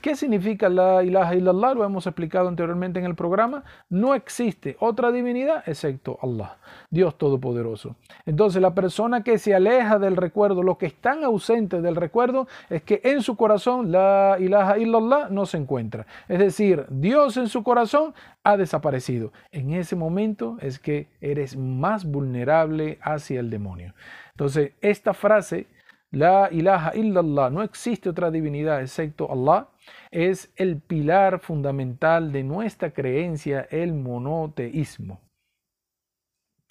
¿Qué 0.00 0.14
significa 0.14 0.68
la 0.68 1.02
ilaha 1.02 1.34
illallah? 1.34 1.74
Lo 1.74 1.84
hemos 1.84 2.06
explicado 2.06 2.46
anteriormente 2.46 3.00
en 3.00 3.06
el 3.06 3.16
programa. 3.16 3.64
No 3.88 4.14
existe 4.14 4.76
otra 4.78 5.10
divinidad 5.10 5.64
excepto 5.66 6.16
Allah, 6.22 6.58
Dios 6.90 7.18
Todopoderoso. 7.18 7.96
Entonces 8.24 8.62
la 8.62 8.72
persona 8.72 9.24
que 9.24 9.36
se 9.36 9.52
aleja 9.52 9.98
del 9.98 10.16
recuerdo, 10.16 10.62
lo 10.62 10.78
que 10.78 10.86
están 10.86 11.24
ausentes 11.24 11.82
del 11.82 11.96
recuerdo, 11.96 12.46
es 12.70 12.82
que 12.82 13.00
en 13.02 13.20
su 13.20 13.36
corazón 13.36 13.90
la 13.90 14.36
ilaha 14.38 14.78
illallah 14.78 15.28
no 15.28 15.44
se 15.44 15.56
encuentra. 15.56 16.06
Es 16.28 16.38
decir, 16.38 16.86
Dios 16.88 17.36
en 17.36 17.48
su 17.48 17.64
corazón 17.64 18.14
ha 18.44 18.56
desaparecido. 18.56 19.32
En 19.50 19.74
ese 19.74 19.96
momento 19.96 20.56
es 20.60 20.78
que 20.78 21.08
eres 21.20 21.56
más 21.56 22.04
vulnerable 22.04 23.00
hacia 23.02 23.40
el 23.40 23.50
demonio. 23.50 23.92
Entonces 24.30 24.72
esta 24.82 25.14
frase, 25.14 25.66
la 26.12 26.48
ilaha 26.52 26.92
illallah, 26.94 27.50
no 27.50 27.64
existe 27.64 28.08
otra 28.08 28.30
divinidad 28.30 28.80
excepto 28.80 29.30
Allah 29.30 29.66
es 30.10 30.52
el 30.56 30.80
pilar 30.80 31.40
fundamental 31.40 32.32
de 32.32 32.42
nuestra 32.42 32.92
creencia, 32.92 33.66
el 33.70 33.94
monoteísmo. 33.94 35.20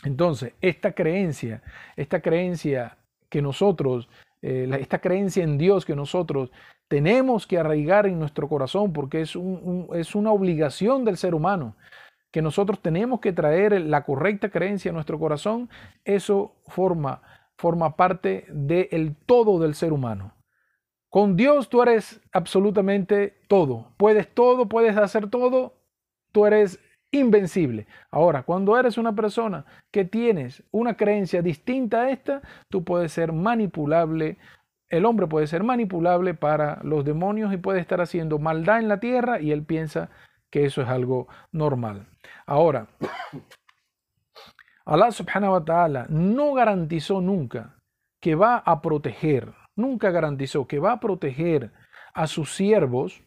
Entonces, 0.03 0.53
esta 0.61 0.93
creencia, 0.93 1.61
esta 1.95 2.21
creencia 2.21 2.97
que 3.29 3.41
nosotros, 3.41 4.09
eh, 4.41 4.69
esta 4.79 4.99
creencia 4.99 5.43
en 5.43 5.57
Dios 5.57 5.85
que 5.85 5.95
nosotros 5.95 6.51
tenemos 6.87 7.45
que 7.45 7.57
arraigar 7.57 8.07
en 8.07 8.19
nuestro 8.19 8.47
corazón 8.47 8.93
porque 8.93 9.21
es, 9.21 9.37
es 9.93 10.15
una 10.15 10.31
obligación 10.31 11.05
del 11.05 11.17
ser 11.17 11.35
humano 11.35 11.75
que 12.31 12.41
nosotros 12.41 12.79
tenemos 12.81 13.19
que 13.19 13.33
traer 13.33 13.79
la 13.81 14.03
correcta 14.03 14.49
creencia 14.49 14.91
a 14.91 14.93
nuestro 14.93 15.19
corazón, 15.19 15.69
eso 16.05 16.53
forma, 16.67 17.21
forma 17.57 17.95
parte 17.95 18.45
del 18.49 19.15
todo 19.25 19.59
del 19.59 19.73
ser 19.73 19.93
humano. 19.93 20.33
Con 21.09 21.35
Dios 21.35 21.69
tú 21.69 21.81
eres 21.81 22.21
absolutamente 22.31 23.39
todo. 23.47 23.93
Puedes 23.97 24.27
todo, 24.33 24.67
puedes 24.69 24.95
hacer 24.95 25.29
todo. 25.29 25.73
Tú 26.31 26.45
eres 26.45 26.79
invencible. 27.11 27.87
Ahora, 28.11 28.43
cuando 28.43 28.77
eres 28.77 28.97
una 28.97 29.15
persona 29.15 29.65
que 29.91 30.05
tienes 30.05 30.63
una 30.71 30.95
creencia 30.95 31.41
distinta 31.41 32.01
a 32.01 32.11
esta, 32.11 32.41
tú 32.69 32.83
puedes 32.83 33.11
ser 33.11 33.33
manipulable. 33.33 34.37
El 34.87 35.05
hombre 35.05 35.25
puede 35.27 35.47
ser 35.47 35.63
manipulable 35.63 36.35
para 36.35 36.79
los 36.83 37.03
demonios 37.05 37.51
y 37.53 37.57
puede 37.57 37.79
estar 37.79 38.01
haciendo 38.01 38.37
maldad 38.37 38.79
en 38.79 38.87
la 38.87 38.99
tierra 38.99 39.39
y 39.41 39.51
él 39.51 39.63
piensa 39.63 40.09
que 40.51 40.65
eso 40.65 40.81
es 40.83 40.89
algo 40.89 41.27
normal. 41.51 42.07
Ahora, 42.45 42.87
Allah 44.85 45.11
subhanahu 45.11 45.53
wa 45.53 45.65
ta'ala 45.65 46.05
no 46.09 46.53
garantizó 46.53 47.21
nunca 47.21 47.75
que 48.21 48.35
va 48.35 48.57
a 48.57 48.81
proteger 48.81 49.53
nunca 49.79 50.11
garantizó 50.11 50.67
que 50.67 50.79
va 50.79 50.93
a 50.93 50.99
proteger 50.99 51.71
a 52.13 52.27
sus 52.27 52.53
siervos, 52.55 53.23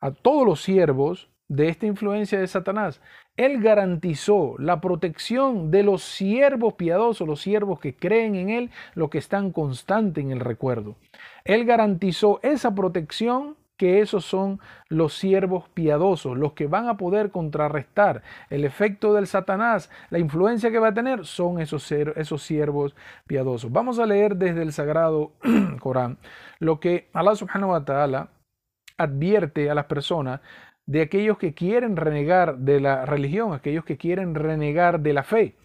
a 0.00 0.12
todos 0.12 0.46
los 0.46 0.62
siervos 0.62 1.30
de 1.48 1.68
esta 1.68 1.86
influencia 1.86 2.38
de 2.38 2.46
Satanás. 2.46 3.00
Él 3.36 3.60
garantizó 3.60 4.56
la 4.58 4.80
protección 4.80 5.70
de 5.70 5.82
los 5.82 6.02
siervos 6.02 6.74
piadosos, 6.74 7.26
los 7.26 7.40
siervos 7.40 7.80
que 7.80 7.94
creen 7.94 8.34
en 8.34 8.50
Él, 8.50 8.70
los 8.94 9.10
que 9.10 9.18
están 9.18 9.52
constantes 9.52 10.24
en 10.24 10.30
el 10.30 10.40
recuerdo. 10.40 10.96
Él 11.44 11.64
garantizó 11.64 12.40
esa 12.42 12.74
protección 12.74 13.56
que 13.76 14.00
esos 14.00 14.24
son 14.24 14.60
los 14.88 15.14
siervos 15.14 15.68
piadosos, 15.68 16.36
los 16.36 16.52
que 16.52 16.66
van 16.66 16.88
a 16.88 16.96
poder 16.96 17.30
contrarrestar 17.30 18.22
el 18.50 18.64
efecto 18.64 19.14
del 19.14 19.26
Satanás, 19.26 19.90
la 20.10 20.18
influencia 20.18 20.70
que 20.70 20.78
va 20.78 20.88
a 20.88 20.94
tener, 20.94 21.26
son 21.26 21.60
esos, 21.60 21.90
esos 21.92 22.42
siervos 22.42 22.94
piadosos. 23.26 23.70
Vamos 23.72 23.98
a 23.98 24.06
leer 24.06 24.36
desde 24.36 24.62
el 24.62 24.72
Sagrado 24.72 25.32
Corán 25.80 26.18
lo 26.58 26.80
que 26.80 27.08
Allah 27.12 27.34
subhanahu 27.34 27.72
wa 27.72 27.84
ta'ala 27.84 28.28
advierte 28.98 29.70
a 29.70 29.74
las 29.74 29.86
personas 29.86 30.40
de 30.86 31.02
aquellos 31.02 31.38
que 31.38 31.52
quieren 31.52 31.96
renegar 31.96 32.58
de 32.58 32.80
la 32.80 33.04
religión, 33.04 33.52
aquellos 33.52 33.84
que 33.84 33.96
quieren 33.96 34.34
renegar 34.34 35.00
de 35.00 35.12
la 35.12 35.24
fe. 35.24 35.56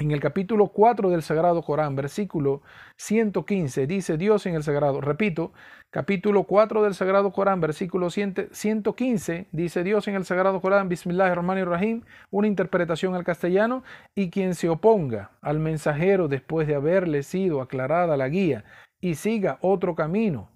En 0.00 0.10
el 0.10 0.18
capítulo 0.18 0.66
4 0.66 1.08
del 1.10 1.22
Sagrado 1.22 1.62
Corán, 1.62 1.94
versículo 1.94 2.62
115, 2.96 3.86
dice 3.86 4.16
Dios 4.16 4.44
en 4.44 4.56
el 4.56 4.64
Sagrado, 4.64 5.00
repito, 5.00 5.52
capítulo 5.90 6.42
4 6.42 6.82
del 6.82 6.94
Sagrado 6.94 7.30
Corán, 7.30 7.60
versículo 7.60 8.10
115, 8.10 9.46
dice 9.52 9.84
Dios 9.84 10.08
en 10.08 10.16
el 10.16 10.24
Sagrado 10.24 10.60
Corán, 10.60 10.88
Bismillahirrahmanirrahim, 10.88 12.02
una 12.32 12.48
interpretación 12.48 13.14
al 13.14 13.22
castellano, 13.22 13.84
y 14.16 14.30
quien 14.30 14.56
se 14.56 14.68
oponga 14.68 15.30
al 15.40 15.60
mensajero 15.60 16.26
después 16.26 16.66
de 16.66 16.74
haberle 16.74 17.22
sido 17.22 17.60
aclarada 17.60 18.16
la 18.16 18.28
guía 18.28 18.64
y 19.00 19.14
siga 19.14 19.58
otro 19.60 19.94
camino 19.94 20.50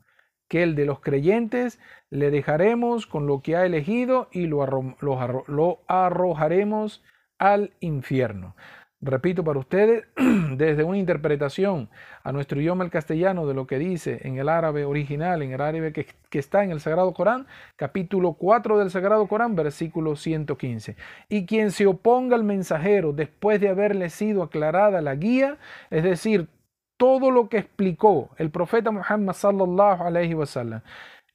que 0.49 0.65
el 0.65 0.75
de 0.75 0.85
los 0.87 0.99
creyentes, 0.99 1.79
le 2.11 2.33
dejaremos 2.33 3.07
con 3.07 3.29
lo 3.29 3.43
que 3.43 3.55
ha 3.55 3.67
elegido 3.67 4.29
y 4.33 4.47
lo 4.49 4.65
arrojaremos 5.87 7.05
al 7.39 7.73
infierno. 7.81 8.57
Repito 9.01 9.45
para 9.45 9.61
ustedes, 9.61 10.05
desde 10.57 10.83
una 10.83 10.99
interpretación 10.99 11.89
a 12.25 12.33
nuestro 12.33 12.61
idioma 12.61 12.83
el 12.83 12.91
castellano 12.91 13.47
de 13.47 13.55
lo 13.55 13.69
que 13.69 13.79
dice 13.79 14.21
en 14.25 14.39
el 14.39 14.49
árabe 14.49 14.85
original, 14.85 15.41
en 15.43 15.53
el 15.53 15.61
árabe 15.61 15.93
que, 15.93 16.07
está 16.39 16.65
en 16.65 16.73
el 16.73 16.81
Sagrado 16.81 17.15
Corán, 17.15 17.47
capítulo 17.77 18.33
4 18.33 18.77
del 18.79 18.91
Sagrado 18.91 19.29
Corán, 19.29 19.55
versículo 19.55 20.17
115. 20.17 20.97
Y 21.29 21.47
quien 21.47 21.71
se 21.71 21.87
oponga 21.87 22.35
al 22.35 22.43
mensajero 22.43 23.13
después 23.13 23.61
de 23.61 23.69
haberle 23.69 24.11
sido 24.11 24.43
aclarada 24.43 25.01
la 25.01 25.15
guía, 25.15 25.59
es 25.91 26.03
decir, 26.03 26.49
todo 26.97 27.31
lo 27.31 27.49
que 27.49 27.59
explicó 27.59 28.31
el 28.37 28.51
profeta 28.51 28.91
Muhammad 28.91 29.35
sallallahu 29.35 30.03
alaihi 30.03 30.35
wasallam, 30.35 30.83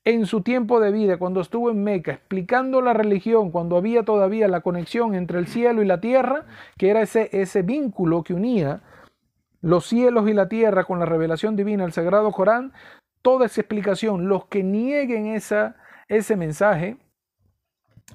en 0.06 0.26
su 0.26 0.42
tiempo 0.42 0.80
de 0.80 0.92
vida, 0.92 1.18
cuando 1.18 1.40
estuvo 1.42 1.70
en 1.70 1.84
Meca, 1.84 2.14
explicando 2.14 2.82
la 2.82 2.94
religión, 2.94 3.52
cuando 3.52 3.78
había 3.78 4.04
todavía 4.04 4.48
la 4.48 4.62
conexión 4.62 5.16
entre 5.16 5.40
el 5.40 5.48
cielo 5.48 5.82
y 5.82 5.86
la 5.86 6.02
tierra, 6.02 6.46
que 6.78 6.90
era 6.90 7.02
ese, 7.02 7.30
ese 7.32 7.62
vínculo 7.62 8.24
que 8.24 8.34
unía 8.34 8.82
los 9.62 9.86
cielos 9.86 10.28
y 10.28 10.34
la 10.34 10.50
tierra 10.50 10.84
con 10.84 11.00
la 11.00 11.06
revelación 11.06 11.56
divina, 11.56 11.86
el 11.86 11.94
Sagrado 11.94 12.32
Corán, 12.32 12.74
toda 13.22 13.46
esa 13.46 13.62
explicación, 13.62 14.28
los 14.28 14.46
que 14.48 14.62
nieguen 14.62 15.28
esa, 15.28 15.78
ese 16.10 16.36
mensaje 16.36 16.98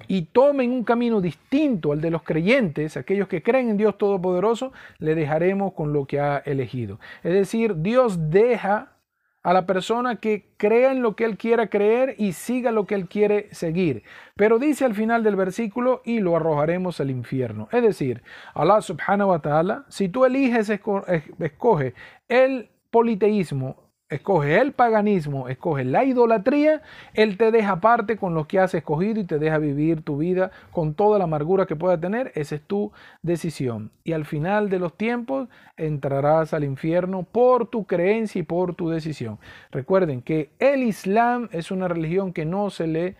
y 0.07 0.21
tomen 0.23 0.71
un 0.71 0.83
camino 0.83 1.19
distinto 1.21 1.91
al 1.91 2.01
de 2.01 2.11
los 2.11 2.21
creyentes, 2.21 2.95
aquellos 2.97 3.27
que 3.27 3.41
creen 3.41 3.69
en 3.69 3.77
Dios 3.77 3.97
Todopoderoso, 3.97 4.71
le 4.99 5.15
dejaremos 5.15 5.73
con 5.73 5.91
lo 5.91 6.05
que 6.05 6.19
ha 6.19 6.37
elegido. 6.37 6.99
Es 7.23 7.33
decir, 7.33 7.77
Dios 7.77 8.29
deja 8.29 8.98
a 9.41 9.53
la 9.53 9.65
persona 9.65 10.17
que 10.17 10.49
crea 10.57 10.91
en 10.91 11.01
lo 11.01 11.15
que 11.15 11.25
él 11.25 11.37
quiera 11.37 11.67
creer 11.67 12.15
y 12.17 12.33
siga 12.33 12.71
lo 12.71 12.85
que 12.85 12.95
él 12.95 13.07
quiere 13.07 13.47
seguir. 13.53 14.03
Pero 14.35 14.59
dice 14.59 14.85
al 14.85 14.95
final 14.95 15.23
del 15.23 15.35
versículo, 15.35 16.01
y 16.03 16.19
lo 16.19 16.35
arrojaremos 16.35 16.99
al 16.99 17.09
infierno. 17.09 17.69
Es 17.71 17.81
decir, 17.81 18.21
Allah 18.53 18.81
subhanahu 18.81 19.29
wa 19.29 19.39
ta'ala, 19.39 19.85
si 19.89 20.09
tú 20.09 20.25
eliges, 20.25 20.69
escoge 20.69 21.93
el 22.27 22.69
politeísmo, 22.91 23.88
escoge 24.09 24.59
el 24.59 24.73
paganismo, 24.73 25.47
escoge 25.47 25.85
la 25.85 26.03
idolatría, 26.03 26.81
Él 27.13 27.37
te 27.37 27.51
deja 27.51 27.79
parte 27.79 28.17
con 28.17 28.33
lo 28.33 28.47
que 28.47 28.59
has 28.59 28.73
escogido 28.73 29.19
y 29.21 29.25
te 29.25 29.39
deja 29.39 29.57
vivir 29.59 30.01
tu 30.01 30.17
vida 30.17 30.51
con 30.71 30.95
toda 30.95 31.17
la 31.19 31.25
amargura 31.25 31.65
que 31.65 31.75
pueda 31.75 31.99
tener. 31.99 32.31
Esa 32.35 32.55
es 32.55 32.61
tu 32.61 32.91
decisión. 33.21 33.91
Y 34.03 34.13
al 34.13 34.25
final 34.25 34.69
de 34.69 34.79
los 34.79 34.97
tiempos 34.97 35.47
entrarás 35.77 36.53
al 36.53 36.63
infierno 36.63 37.23
por 37.23 37.67
tu 37.67 37.85
creencia 37.85 38.39
y 38.39 38.43
por 38.43 38.75
tu 38.75 38.89
decisión. 38.89 39.39
Recuerden 39.71 40.21
que 40.21 40.49
el 40.59 40.83
Islam 40.83 41.49
es 41.51 41.71
una 41.71 41.87
religión 41.87 42.33
que 42.33 42.45
no 42.45 42.69
se 42.69 42.87
le, 42.87 43.15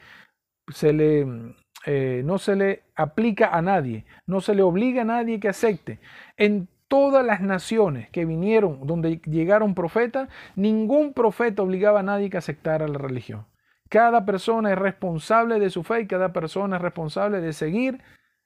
se 0.69 0.93
le 0.93 1.55
eh, 1.86 2.24
no 2.25 2.38
se 2.39 2.55
le 2.58 2.84
aplica 2.96 3.55
a 3.55 3.62
nadie, 3.62 4.05
no 4.27 4.41
se 4.41 4.53
le 4.53 4.63
obliga 4.63 5.03
a 5.03 5.05
nadie 5.05 5.39
que 5.39 5.48
acepte. 5.48 6.00
Todas 6.89 7.25
las 7.25 7.39
naciones 7.39 8.10
que 8.10 8.25
vinieron, 8.25 8.86
donde 8.86 9.22
llegaron 9.25 9.75
profetas, 9.75 10.27
ningún 10.55 11.13
profeta 11.13 11.63
obligaba 11.63 12.01
a 12.01 12.03
nadie 12.03 12.29
que 12.29 12.38
aceptara 12.38 12.88
la 12.88 12.98
religión. 12.98 13.46
Cada 13.88 14.25
persona 14.25 14.72
es 14.74 14.77
responsable 14.77 15.60
de 15.60 15.69
su 15.69 15.84
fe 15.84 16.01
y 16.01 16.08
cada 16.08 16.34
persona 16.34 16.75
es 16.75 16.81
responsable 16.81 17.39
de 17.39 17.53
seguir 17.53 18.01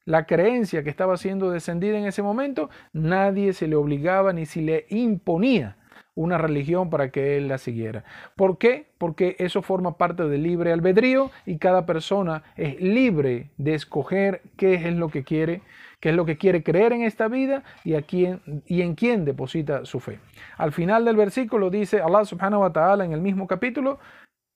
la 0.06 0.26
creencia 0.26 0.84
que 0.84 0.90
estaba 0.90 1.18
siendo 1.18 1.50
descendida 1.50 1.98
en 1.98 2.06
ese 2.06 2.22
momento. 2.22 2.70
Nadie 2.92 3.54
se 3.54 3.68
le 3.68 3.76
obligaba 3.76 4.34
ni 4.34 4.46
se 4.46 4.62
le 4.62 4.86
imponía 4.90 5.78
una 6.16 6.38
religión 6.38 6.90
para 6.90 7.10
que 7.10 7.38
él 7.38 7.48
la 7.48 7.58
siguiera. 7.58 8.04
¿Por 8.36 8.58
qué? 8.58 8.92
Porque 8.98 9.36
eso 9.40 9.62
forma 9.62 9.98
parte 9.98 10.28
del 10.28 10.44
libre 10.44 10.72
albedrío 10.72 11.32
y 11.46 11.58
cada 11.58 11.86
persona 11.86 12.44
es 12.56 12.80
libre 12.80 13.50
de 13.58 13.74
escoger 13.74 14.42
qué 14.58 14.76
es 14.76 14.94
lo 14.94 15.10
que 15.10 15.24
quiere 15.24 15.62
qué 16.04 16.10
es 16.10 16.16
lo 16.18 16.26
que 16.26 16.38
quiere 16.38 16.64
creer 16.64 16.92
en 16.92 17.04
esta 17.04 17.30
vida 17.30 17.64
y, 17.86 17.94
a 17.94 18.02
quién, 18.02 18.42
y 18.68 18.82
en 18.82 18.94
quién 18.94 19.24
deposita 19.24 19.86
su 19.86 20.02
fe. 20.02 20.20
Al 20.58 20.74
final 20.74 21.06
del 21.06 21.16
versículo 21.16 21.70
dice 21.70 22.02
Allah 22.02 22.26
subhanahu 22.26 22.60
wa 22.60 22.74
ta'ala 22.74 23.06
en 23.06 23.14
el 23.14 23.22
mismo 23.22 23.48
capítulo, 23.48 24.00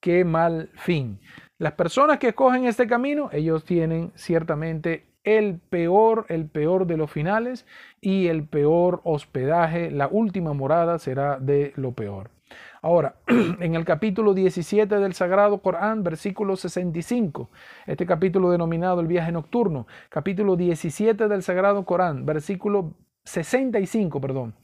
qué 0.02 0.26
mal 0.26 0.68
fin. 0.74 1.18
Las 1.58 1.72
personas 1.72 2.18
que 2.18 2.28
escogen 2.28 2.66
este 2.66 2.86
camino, 2.86 3.30
ellos 3.32 3.64
tienen 3.64 4.12
ciertamente 4.14 5.06
el 5.24 5.58
peor, 5.58 6.26
el 6.28 6.50
peor 6.50 6.86
de 6.86 6.98
los 6.98 7.10
finales 7.10 7.64
y 8.02 8.26
el 8.26 8.46
peor 8.46 9.00
hospedaje, 9.04 9.90
la 9.90 10.06
última 10.06 10.52
morada 10.52 10.98
será 10.98 11.38
de 11.38 11.72
lo 11.76 11.92
peor. 11.92 12.28
Ahora, 12.80 13.16
en 13.26 13.74
el 13.74 13.84
capítulo 13.84 14.34
17 14.34 14.98
del 14.98 15.14
Sagrado 15.14 15.58
Corán, 15.58 16.04
versículo 16.04 16.56
65, 16.56 17.50
este 17.86 18.06
capítulo 18.06 18.50
denominado 18.50 19.00
el 19.00 19.06
viaje 19.06 19.32
nocturno, 19.32 19.86
capítulo 20.08 20.56
17 20.56 21.28
del 21.28 21.42
Sagrado 21.42 21.84
Corán, 21.84 22.24
versículo 22.24 22.94
65, 23.24 24.20
perdón. 24.20 24.54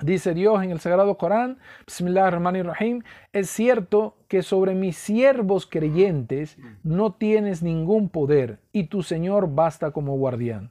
Dice 0.00 0.34
Dios 0.34 0.62
en 0.64 0.70
el 0.70 0.80
Sagrado 0.80 1.16
Corán, 1.16 1.58
Rahim, 1.86 3.02
es 3.32 3.50
cierto 3.50 4.16
que 4.26 4.42
sobre 4.42 4.74
mis 4.74 4.96
siervos 4.96 5.66
creyentes 5.66 6.58
no 6.82 7.14
tienes 7.14 7.62
ningún 7.62 8.08
poder 8.08 8.58
y 8.72 8.84
tu 8.84 9.02
Señor 9.02 9.54
basta 9.54 9.92
como 9.92 10.16
guardián. 10.16 10.70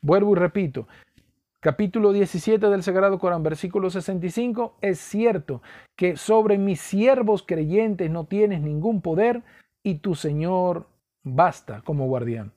Vuelvo 0.00 0.32
y 0.32 0.38
repito, 0.38 0.88
capítulo 1.62 2.12
17 2.12 2.66
del 2.66 2.82
Sagrado 2.82 3.20
Corán, 3.20 3.44
versículo 3.44 3.88
65, 3.88 4.74
es 4.80 4.98
cierto 4.98 5.62
que 5.94 6.16
sobre 6.16 6.58
mis 6.58 6.80
siervos 6.80 7.44
creyentes 7.46 8.10
no 8.10 8.24
tienes 8.24 8.60
ningún 8.60 9.00
poder 9.00 9.42
y 9.84 9.94
tu 10.00 10.16
Señor 10.16 10.88
basta 11.22 11.80
como 11.82 12.08
guardián. 12.08 12.50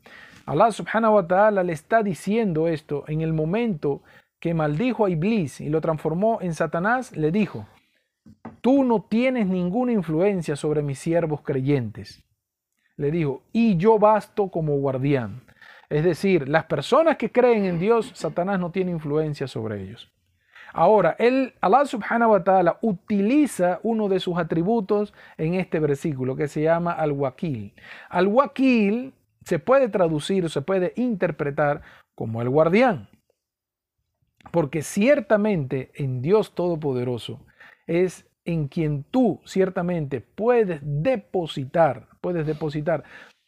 Allah 0.47 0.71
subhanahu 0.71 1.13
wa 1.13 1.27
ta'ala 1.27 1.63
le 1.63 1.73
está 1.73 2.01
diciendo 2.01 2.67
esto 2.67 3.03
en 3.07 3.21
el 3.21 3.31
momento 3.31 4.01
que 4.39 4.55
maldijo 4.55 5.05
a 5.05 5.11
Iblis 5.11 5.61
y 5.61 5.69
lo 5.69 5.81
transformó 5.81 6.39
en 6.41 6.55
Satanás, 6.55 7.15
le 7.15 7.31
dijo, 7.31 7.67
tú 8.61 8.83
no 8.83 9.03
tienes 9.03 9.45
ninguna 9.45 9.91
influencia 9.91 10.55
sobre 10.55 10.81
mis 10.81 10.97
siervos 10.97 11.41
creyentes. 11.41 12.23
Le 12.97 13.11
dijo, 13.11 13.43
y 13.53 13.77
yo 13.77 13.99
basto 13.99 14.49
como 14.49 14.77
guardián. 14.77 15.44
Es 15.89 16.03
decir, 16.03 16.49
las 16.49 16.65
personas 16.65 17.17
que 17.17 17.31
creen 17.31 17.65
en 17.65 17.79
Dios, 17.79 18.11
Satanás 18.15 18.59
no 18.59 18.71
tiene 18.71 18.91
influencia 18.91 19.47
sobre 19.47 19.81
ellos. 19.83 20.11
Ahora, 20.73 21.15
el, 21.19 21.53
Allah 21.61 21.85
subhanahu 21.85 22.31
wa 22.31 22.43
ta'ala 22.43 22.79
utiliza 22.81 23.79
uno 23.83 24.09
de 24.09 24.19
sus 24.19 24.37
atributos 24.37 25.13
en 25.37 25.53
este 25.53 25.79
versículo 25.79 26.35
que 26.35 26.49
se 26.49 26.63
llama 26.63 26.91
al-wakil. 26.91 27.73
Al-wakil 28.09 29.13
se 29.45 29.59
puede 29.59 29.87
traducir, 29.87 30.49
se 30.49 30.61
puede 30.61 30.91
interpretar 30.97 31.81
como 32.13 32.41
el 32.41 32.49
guardián. 32.49 33.07
Porque 34.51 34.81
ciertamente 34.81 35.91
en 35.95 36.21
Dios 36.21 36.53
Todopoderoso 36.53 37.39
es 37.87 38.27
en 38.43 38.67
quien 38.67 39.03
tú 39.03 39.41
ciertamente 39.45 40.21
puedes 40.21 40.81
depositar, 40.83 42.09
puedes 42.21 42.45
depositar 42.45 43.03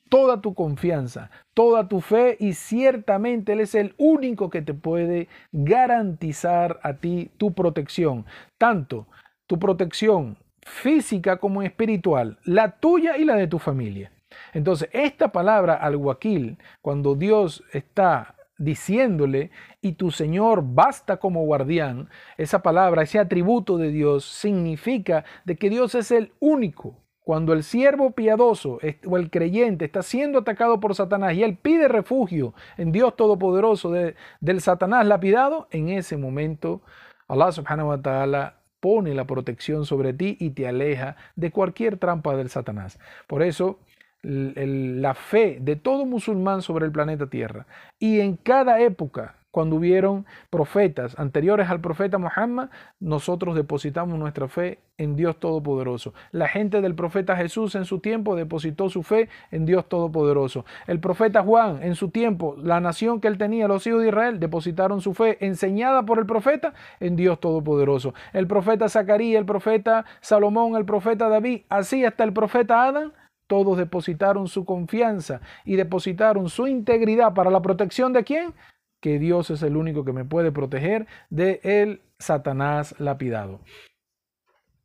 toda 0.09 0.41
tu 0.41 0.53
confianza, 0.53 1.29
toda 1.53 1.87
tu 1.87 2.01
fe 2.01 2.37
y 2.39 2.53
ciertamente 2.53 3.53
Él 3.53 3.61
es 3.61 3.75
el 3.75 3.93
único 3.97 4.49
que 4.49 4.61
te 4.61 4.73
puede 4.73 5.27
garantizar 5.51 6.79
a 6.83 6.93
ti 6.93 7.31
tu 7.37 7.53
protección, 7.53 8.25
tanto 8.57 9.07
tu 9.47 9.59
protección 9.59 10.37
física 10.61 11.37
como 11.37 11.61
espiritual, 11.61 12.37
la 12.43 12.71
tuya 12.79 13.17
y 13.17 13.25
la 13.25 13.35
de 13.35 13.47
tu 13.47 13.59
familia. 13.59 14.11
Entonces, 14.53 14.89
esta 14.91 15.31
palabra 15.31 15.75
al 15.75 15.97
guaquil, 15.97 16.57
cuando 16.81 17.15
Dios 17.15 17.63
está 17.71 18.35
diciéndole, 18.57 19.51
y 19.81 19.93
tu 19.93 20.11
Señor 20.11 20.63
basta 20.65 21.17
como 21.17 21.45
guardián, 21.45 22.09
esa 22.37 22.61
palabra, 22.61 23.03
ese 23.03 23.19
atributo 23.19 23.77
de 23.77 23.91
Dios 23.91 24.25
significa 24.25 25.23
de 25.45 25.55
que 25.55 25.69
Dios 25.69 25.95
es 25.95 26.11
el 26.11 26.33
único 26.39 26.97
cuando 27.27 27.51
el 27.51 27.63
siervo 27.63 28.11
piadoso 28.11 28.79
o 29.05 29.17
el 29.17 29.29
creyente 29.29 29.83
está 29.83 30.01
siendo 30.01 30.39
atacado 30.39 30.79
por 30.79 30.95
Satanás 30.95 31.33
y 31.33 31.43
él 31.43 31.57
pide 31.61 31.89
refugio 31.89 32.53
en 32.77 32.93
Dios 32.93 33.17
Todopoderoso 33.17 33.91
del 33.91 34.61
Satanás 34.61 35.05
lapidado, 35.05 35.67
en 35.71 35.89
ese 35.89 36.15
momento 36.15 36.81
Allah 37.27 37.51
subhanahu 37.51 37.89
wa 37.89 38.01
ta'ala 38.01 38.61
pone 38.79 39.13
la 39.13 39.25
protección 39.25 39.83
sobre 39.83 40.13
ti 40.13 40.37
y 40.39 40.51
te 40.51 40.69
aleja 40.69 41.17
de 41.35 41.51
cualquier 41.51 41.97
trampa 41.97 42.33
del 42.37 42.49
Satanás. 42.49 42.97
Por 43.27 43.43
eso 43.43 43.81
la 44.21 45.13
fe 45.13 45.57
de 45.59 45.75
todo 45.75 46.05
musulmán 46.05 46.61
sobre 46.61 46.85
el 46.85 46.93
planeta 46.93 47.29
Tierra 47.29 47.67
y 47.99 48.21
en 48.21 48.37
cada 48.37 48.79
época 48.79 49.35
cuando 49.57 49.77
hubieron 49.77 50.27
profetas 50.51 51.17
anteriores 51.17 51.67
al 51.71 51.81
profeta 51.81 52.19
Muhammad, 52.19 52.69
nosotros 52.99 53.55
depositamos 53.55 54.19
nuestra 54.19 54.47
fe 54.47 54.77
en 54.99 55.15
Dios 55.15 55.39
Todopoderoso. 55.39 56.13
La 56.29 56.47
gente 56.47 56.79
del 56.79 56.93
profeta 56.93 57.35
Jesús 57.35 57.73
en 57.73 57.85
su 57.85 57.97
tiempo 57.97 58.35
depositó 58.35 58.87
su 58.87 59.01
fe 59.01 59.29
en 59.49 59.65
Dios 59.65 59.89
Todopoderoso. 59.89 60.63
El 60.85 60.99
profeta 60.99 61.41
Juan 61.41 61.81
en 61.81 61.95
su 61.95 62.09
tiempo, 62.09 62.55
la 62.61 62.79
nación 62.79 63.19
que 63.19 63.29
él 63.29 63.39
tenía, 63.39 63.67
los 63.67 63.87
hijos 63.87 64.03
de 64.03 64.09
Israel, 64.09 64.39
depositaron 64.39 65.01
su 65.01 65.15
fe 65.15 65.43
enseñada 65.43 66.03
por 66.03 66.19
el 66.19 66.27
profeta 66.27 66.75
en 66.99 67.15
Dios 67.15 67.39
Todopoderoso. 67.39 68.13
El 68.33 68.45
profeta 68.45 68.89
Zacarías, 68.89 69.39
el 69.39 69.47
profeta 69.47 70.05
Salomón, 70.21 70.75
el 70.75 70.85
profeta 70.85 71.29
David, 71.29 71.61
así 71.69 72.05
hasta 72.05 72.23
el 72.23 72.31
profeta 72.31 72.85
Adán, 72.85 73.11
todos 73.47 73.75
depositaron 73.75 74.47
su 74.47 74.65
confianza 74.65 75.41
y 75.65 75.77
depositaron 75.77 76.47
su 76.47 76.67
integridad 76.67 77.33
para 77.33 77.49
la 77.49 77.63
protección 77.63 78.13
de 78.13 78.23
quién? 78.23 78.53
Que 79.01 79.19
Dios 79.19 79.49
es 79.49 79.61
el 79.63 79.77
único 79.77 80.03
que 80.03 80.13
me 80.13 80.25
puede 80.25 80.51
proteger 80.51 81.07
de 81.29 81.59
el 81.63 82.01
Satanás 82.19 82.99
lapidado. 82.99 83.61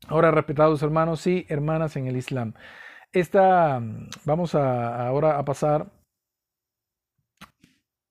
Ahora, 0.08 0.30
respetados 0.30 0.82
hermanos 0.82 1.26
y 1.26 1.46
hermanas 1.48 1.96
en 1.96 2.06
el 2.06 2.16
Islam, 2.16 2.54
esta, 3.12 3.80
vamos 4.24 4.54
a, 4.54 5.06
ahora 5.06 5.38
a 5.38 5.44
pasar. 5.44 5.90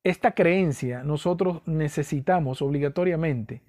Esta 0.04 0.32
creencia 0.32 1.04
nosotros 1.04 1.62
necesitamos 1.68 2.62
obligatoriamente 2.62 3.62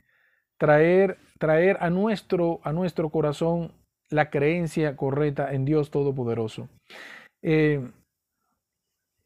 traer, 0.58 1.18
traer 1.38 1.76
a, 1.80 1.90
nuestro, 1.90 2.60
a 2.62 2.72
nuestro 2.72 3.10
corazón 3.10 3.72
la 4.08 4.30
creencia 4.30 4.96
correcta 4.96 5.52
en 5.52 5.64
Dios 5.64 5.90
Todopoderoso. 5.90 6.68
Eh, 7.42 7.90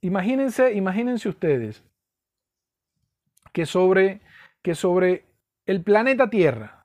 imagínense, 0.01 0.73
imagínense 0.73 1.29
ustedes 1.29 1.85
que 3.57 3.64
sobre, 3.64 4.21
que 4.61 4.75
sobre 4.75 5.25
el 5.64 5.83
planeta 5.83 6.29
Tierra, 6.29 6.85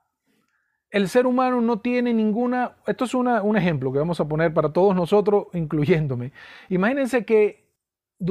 el 0.88 1.10
ser 1.10 1.26
humano 1.26 1.60
no 1.60 1.80
tiene 1.80 2.14
ninguna, 2.14 2.76
esto 2.86 3.04
es 3.04 3.12
un 3.12 3.56
ejemplo 3.58 3.92
que 3.92 3.98
vamos 3.98 4.20
a 4.20 4.24
poner 4.26 4.54
para 4.54 4.72
todos 4.72 4.96
nosotros, 4.96 5.48
incluyéndome. 5.52 6.32
Imagínense 6.70 7.26
que 7.26 7.68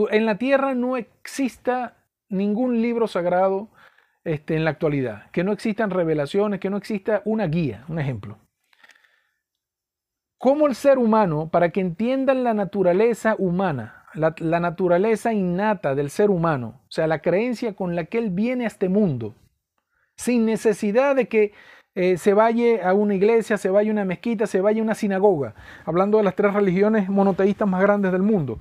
en 0.09 0.25
la 0.25 0.39
Tierra 0.39 0.73
no 0.73 0.97
exista 0.97 2.03
ningún 2.29 2.81
libro 2.81 3.07
sagrado 3.07 3.69
este, 4.23 4.55
en 4.55 4.63
la 4.63 4.71
actualidad, 4.71 5.29
que 5.29 5.43
no 5.43 5.51
existan 5.51 5.91
revelaciones, 5.91 6.59
que 6.59 6.71
no 6.71 6.77
exista 6.77 7.21
una 7.25 7.45
guía, 7.45 7.85
un 7.89 7.99
ejemplo. 7.99 8.39
¿Cómo 10.39 10.65
el 10.65 10.73
ser 10.73 10.97
humano, 10.97 11.49
para 11.51 11.69
que 11.69 11.81
entiendan 11.81 12.43
la 12.43 12.55
naturaleza 12.55 13.35
humana, 13.37 14.00
la, 14.13 14.59
naturaleza 14.59 15.33
innata 15.33 15.95
del 15.95 16.09
ser 16.09 16.29
humano, 16.29 16.81
o 16.87 16.91
sea, 16.91 17.07
la 17.07 17.19
creencia 17.19 17.73
con 17.73 17.95
la 17.95 18.05
que 18.05 18.17
él 18.17 18.29
viene 18.29 18.65
a 18.65 18.67
este 18.67 18.89
mundo, 18.89 19.35
sin 20.15 20.45
necesidad 20.45 21.15
de 21.15 21.27
que 21.27 21.53
eh, 21.95 22.17
se 22.17 22.33
vaya 22.33 22.87
a 22.87 22.93
una 22.93 23.15
iglesia, 23.15 23.57
se 23.57 23.69
vaya 23.69 23.89
a 23.89 23.93
una 23.93 24.05
mezquita, 24.05 24.47
se 24.47 24.61
vaya 24.61 24.81
a 24.81 24.83
una 24.83 24.95
sinagoga, 24.95 25.55
hablando 25.85 26.17
de 26.17 26.23
las 26.23 26.35
tres 26.35 26.53
religiones 26.53 27.09
monoteístas 27.09 27.67
más 27.67 27.81
grandes 27.81 28.11
del 28.11 28.21
mundo. 28.21 28.59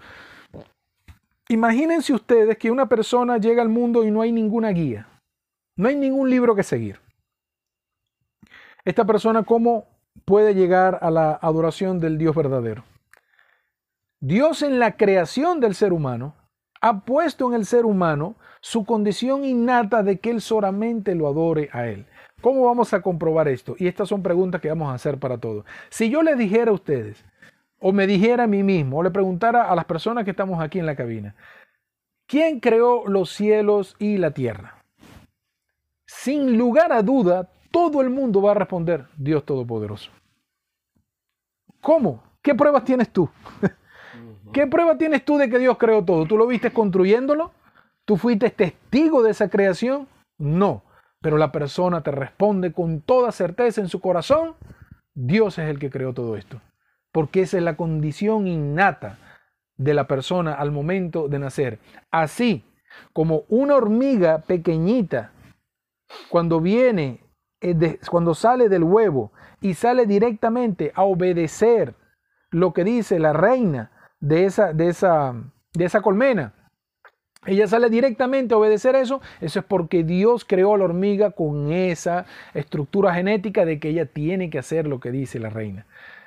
Imagínense 1.49 2.13
ustedes 2.13 2.57
que 2.59 2.71
una 2.71 2.89
persona 2.89 3.39
llega 3.39 3.63
al 3.63 3.69
mundo 3.69 4.05
y 4.05 4.11
no 4.11 4.23
hay 4.23 4.31
ninguna 4.33 4.71
guía, 4.71 5.09
no 5.77 5.89
hay 5.89 5.97
ningún 5.97 6.31
libro 6.31 6.55
que 6.55 6.63
seguir. 6.63 7.01
Esta 8.85 9.05
persona, 9.05 9.43
¿cómo 9.43 9.87
puede 10.25 10.55
llegar 10.55 10.99
a 11.03 11.11
la 11.11 11.33
adoración 11.33 12.01
del 12.01 12.19
Dios 12.19 12.35
verdadero? 12.35 12.85
Dios 14.21 14.63
en 14.63 14.79
la 14.79 14.99
creación 14.99 15.61
del 15.61 15.75
ser 15.75 15.95
humano 15.95 16.35
ha 16.83 17.05
puesto 17.05 17.49
en 17.49 17.55
el 17.55 17.65
ser 17.65 17.87
humano 17.87 18.37
su 18.61 18.85
condición 18.85 19.45
innata 19.45 20.03
de 20.03 20.19
que 20.19 20.31
Él 20.31 20.43
solamente 20.43 21.15
lo 21.15 21.27
adore 21.27 21.71
a 21.73 21.87
Él. 21.87 22.07
¿Cómo 22.43 22.67
vamos 22.67 22.93
a 22.93 23.01
comprobar 23.01 23.49
esto? 23.49 23.77
Y 23.79 23.87
estas 23.87 24.11
son 24.11 24.23
preguntas 24.23 24.61
que 24.61 24.69
vamos 24.69 24.91
a 24.91 24.95
hacer 24.95 25.19
para 25.19 25.39
todos. 25.39 25.65
Si 25.89 26.11
yo 26.11 26.23
les 26.23 26.37
dijera 26.37 26.71
a 26.71 26.75
ustedes 26.75 27.25
o 27.79 27.93
me 27.93 28.07
dijera 28.07 28.45
a 28.45 28.47
mí 28.47 28.63
mismo, 28.63 28.99
o 28.99 29.03
le 29.03 29.11
preguntara 29.11 29.71
a 29.71 29.75
las 29.75 29.87
personas 29.87 30.25
que 30.25 30.33
estamos 30.33 30.61
aquí 30.61 30.79
en 30.79 30.87
la 30.87 30.97
cabina, 30.97 31.35
¿quién 32.27 32.61
creó 32.61 33.07
los 33.07 33.31
cielos 33.31 33.97
y 33.99 34.19
la 34.19 34.33
tierra? 34.33 34.85
Sin 36.07 36.59
lugar 36.59 36.93
a 36.93 37.03
duda, 37.03 37.51
todo 37.71 38.03
el 38.03 38.11
mundo 38.11 38.43
va 38.43 38.51
a 38.51 38.55
responder, 38.55 39.07
Dios 39.17 39.47
Todopoderoso. 39.47 40.11
¿Cómo? 41.81 42.23
¿Qué 42.43 42.55
pruebas 42.55 42.85
tienes 42.85 43.11
tú? 43.11 43.31
¿Qué 44.53 44.67
pruebas 44.67 44.99
tienes 44.99 45.25
tú 45.25 45.39
de 45.39 45.49
que 45.49 45.59
Dios 45.59 45.79
creó 45.79 46.05
todo? 46.05 46.27
¿Tú 46.27 46.37
lo 46.37 46.47
viste 46.47 46.73
construyéndolo? 46.73 47.53
¿Tú 48.05 48.17
fuiste 48.17 48.51
testigo 48.51 49.23
de 49.23 49.31
esa 49.31 49.49
creación? 49.49 50.09
No. 50.39 50.83
Pero 51.21 51.37
la 51.37 51.53
persona 51.53 52.03
te 52.03 52.11
responde 52.11 52.73
con 52.73 53.01
toda 53.01 53.31
certeza 53.31 53.81
en 53.81 53.89
su 53.89 54.01
corazón, 54.01 54.55
Dios 55.15 55.59
es 55.59 55.69
el 55.69 55.79
que 55.79 55.91
creó 55.91 56.15
todo 56.15 56.37
esto 56.37 56.61
porque 57.13 57.43
esa 57.43 57.59
es 57.59 57.63
la 57.63 57.77
condición 57.77 58.47
innata 58.47 59.19
de 59.77 59.95
la 59.95 60.07
persona 60.07 60.55
al 60.55 60.71
momento 60.71 61.29
de 61.29 61.39
nacer. 61.39 61.79
Así 62.11 62.65
como 63.13 63.45
una 63.49 63.77
hormiga 63.77 64.39
pequeñita, 64.39 65.33
cuando 66.29 66.61
viene, 66.61 67.21
eh, 67.61 67.99
cuando 68.11 68.35
sale 68.35 68.69
del 68.69 68.85
huevo 68.85 69.33
y 69.61 69.75
sale 69.75 70.07
directamente 70.07 70.93
a 70.95 71.03
obedecer 71.03 71.95
lo 72.51 72.73
que 72.73 72.85
dice 72.85 73.19
la 73.19 73.33
reina 73.33 73.93
de 74.21 74.45
esa, 74.45 74.73
de 74.73 74.89
esa, 74.89 75.35
de 75.75 75.85
esa 75.85 76.03
colmena, 76.03 76.55
ella 77.47 77.67
sale 77.67 77.89
directamente 77.89 78.53
a 78.53 78.59
obedecer 78.59 78.95
eso, 78.97 79.23
eso 79.41 79.61
es 79.61 79.65
porque 79.65 80.05
Dios 80.05 80.45
creó 80.45 80.75
a 80.75 80.79
la 80.79 80.85
hormiga 80.85 81.31
con 81.31 81.73
esa 81.73 82.27
estructura 82.53 83.15
genética 83.15 83.65
de 83.65 83.81
que 83.81 83.89
ella 83.89 84.05
tiene 84.05 84.51
que 84.51 84.59
hacer 84.59 84.87
lo 84.87 85.01
que 85.01 85.11
dice 85.11 85.39
la 85.39 85.49
reina. 85.49 85.87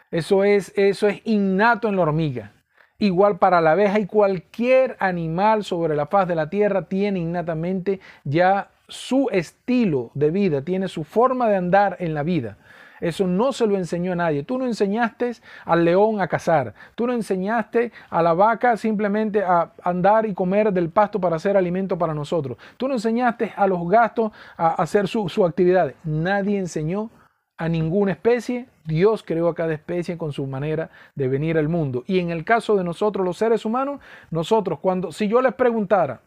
Eso 0.10 0.44
es, 0.44 0.74
eso 0.76 1.08
es 1.08 1.22
innato 1.24 1.88
en 1.88 1.98
la 1.98 2.02
hormiga. 2.02 2.52
Igual 2.98 3.38
para 3.38 3.62
la 3.62 3.72
abeja 3.72 4.00
y 4.00 4.08
cualquier 4.08 4.96
animal 5.00 5.64
sobre 5.64 5.96
la 5.96 6.08
faz 6.08 6.28
de 6.28 6.36
la 6.36 6.50
tierra 6.50 6.88
tiene 6.88 7.20
innatamente 7.20 8.00
ya 8.24 8.72
su 8.88 9.30
estilo 9.32 10.12
de 10.14 10.32
vida, 10.32 10.64
tiene 10.64 10.88
su 10.88 11.04
forma 11.04 11.48
de 11.48 11.58
andar 11.58 11.98
en 12.00 12.14
la 12.14 12.24
vida. 12.24 12.58
Eso 13.04 13.28
no 13.28 13.52
se 13.52 13.68
lo 13.68 13.76
enseñó 13.76 14.14
a 14.14 14.16
nadie. 14.16 14.44
Tú 14.44 14.58
no 14.58 14.66
enseñaste 14.66 15.34
al 15.66 15.84
león 15.84 16.22
a 16.22 16.28
cazar. 16.30 16.74
Tú 16.96 17.06
no 17.06 17.12
enseñaste 17.12 17.92
a 18.10 18.24
la 18.24 18.34
vaca 18.34 18.78
simplemente 18.78 19.44
a 19.44 19.74
andar 19.84 20.26
y 20.26 20.34
comer 20.34 20.72
del 20.72 20.90
pasto 20.90 21.20
para 21.20 21.36
hacer 21.36 21.58
alimento 21.58 21.98
para 21.98 22.14
nosotros. 22.14 22.58
Tú 22.78 22.88
no 22.88 22.94
enseñaste 22.94 23.52
a 23.58 23.68
los 23.68 23.86
gastos 23.90 24.32
a 24.56 24.82
hacer 24.82 25.10
su, 25.10 25.28
su 25.28 25.46
actividad. 25.46 25.94
Nadie 26.06 26.58
enseñó 26.58 27.10
a 27.58 27.68
ninguna 27.68 28.14
especie, 28.14 28.68
Dios 28.86 29.22
creó 29.22 29.50
a 29.50 29.56
cada 29.56 29.74
especie 29.74 30.18
con 30.18 30.32
su 30.32 30.48
manera 30.48 30.90
de 31.14 31.28
venir 31.28 31.58
al 31.58 31.68
mundo. 31.68 32.06
Y 32.08 32.20
en 32.20 32.30
el 32.30 32.46
caso 32.46 32.78
de 32.78 32.86
nosotros 32.86 33.26
los 33.26 33.38
seres 33.38 33.66
humanos, 33.66 34.00
nosotros 34.32 34.80
cuando, 34.80 35.12
si 35.12 35.28
yo 35.28 35.42
les 35.42 35.54
preguntara, 35.54 36.22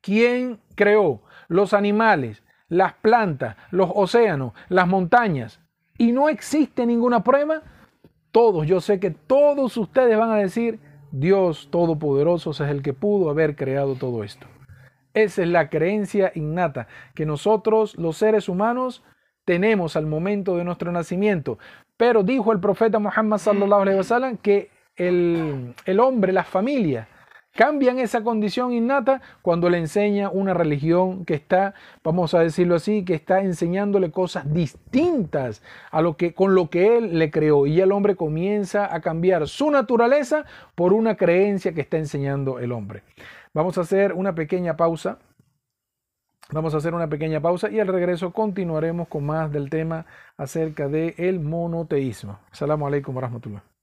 ¿quién 0.00 0.58
creó 0.74 1.20
los 1.48 1.74
animales, 1.74 2.42
las 2.68 2.94
plantas, 2.94 3.56
los 3.70 3.90
océanos, 3.94 4.52
las 4.68 4.86
montañas? 4.86 5.60
Y 5.98 6.12
no 6.12 6.28
existe 6.28 6.86
ninguna 6.86 7.22
prueba, 7.24 7.62
todos, 8.32 8.66
yo 8.66 8.80
sé 8.80 9.00
que 9.00 9.10
todos 9.10 9.76
ustedes 9.76 10.18
van 10.18 10.30
a 10.30 10.36
decir, 10.36 10.78
Dios 11.10 11.68
Todopoderoso 11.70 12.50
es 12.50 12.60
el 12.60 12.82
que 12.82 12.92
pudo 12.92 13.30
haber 13.30 13.56
creado 13.56 13.94
todo 13.94 14.24
esto. 14.24 14.46
Esa 15.14 15.42
es 15.42 15.48
la 15.48 15.70
creencia 15.70 16.30
innata 16.34 16.88
que 17.14 17.24
nosotros 17.24 17.96
los 17.96 18.18
seres 18.18 18.50
humanos 18.50 19.02
tenemos 19.46 19.96
al 19.96 20.04
momento 20.04 20.58
de 20.58 20.64
nuestro 20.64 20.92
nacimiento. 20.92 21.58
Pero 21.96 22.22
dijo 22.22 22.52
el 22.52 22.60
profeta 22.60 22.98
Muhammad 22.98 23.38
sallallahu 23.38 24.36
que 24.42 24.70
el, 24.96 25.74
el 25.86 26.00
hombre, 26.00 26.34
las 26.34 26.46
familias, 26.46 27.08
cambian 27.56 27.98
esa 27.98 28.22
condición 28.22 28.72
innata 28.72 29.20
cuando 29.42 29.68
le 29.68 29.78
enseña 29.78 30.30
una 30.30 30.54
religión 30.54 31.24
que 31.24 31.34
está, 31.34 31.74
vamos 32.04 32.34
a 32.34 32.40
decirlo 32.40 32.76
así, 32.76 33.04
que 33.04 33.14
está 33.14 33.40
enseñándole 33.40 34.10
cosas 34.10 34.52
distintas 34.52 35.62
a 35.90 36.02
lo 36.02 36.16
que 36.16 36.34
con 36.34 36.54
lo 36.54 36.70
que 36.70 36.98
él 36.98 37.18
le 37.18 37.30
creó 37.30 37.66
y 37.66 37.80
el 37.80 37.90
hombre 37.90 38.14
comienza 38.14 38.94
a 38.94 39.00
cambiar 39.00 39.48
su 39.48 39.70
naturaleza 39.70 40.44
por 40.74 40.92
una 40.92 41.16
creencia 41.16 41.72
que 41.74 41.80
está 41.80 41.96
enseñando 41.96 42.60
el 42.60 42.70
hombre. 42.70 43.02
Vamos 43.52 43.78
a 43.78 43.80
hacer 43.80 44.12
una 44.12 44.34
pequeña 44.34 44.76
pausa 44.76 45.18
Vamos 46.52 46.74
a 46.74 46.76
hacer 46.76 46.94
una 46.94 47.08
pequeña 47.08 47.40
pausa 47.40 47.70
y 47.70 47.80
al 47.80 47.88
regreso 47.88 48.32
continuaremos 48.32 49.08
con 49.08 49.26
más 49.26 49.50
del 49.50 49.68
tema 49.68 50.06
acerca 50.36 50.86
del 50.86 51.14
el 51.18 51.40
monoteísmo. 51.40 52.38
Assalamu 52.52 52.86
alaikum 52.86 53.16
wa 53.16 53.75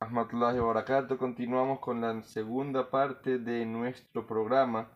wa 0.00 0.84
Continuamos 1.18 1.78
con 1.80 2.00
la 2.00 2.22
segunda 2.22 2.90
parte 2.90 3.38
de 3.38 3.64
nuestro 3.64 4.26
programa. 4.26 4.90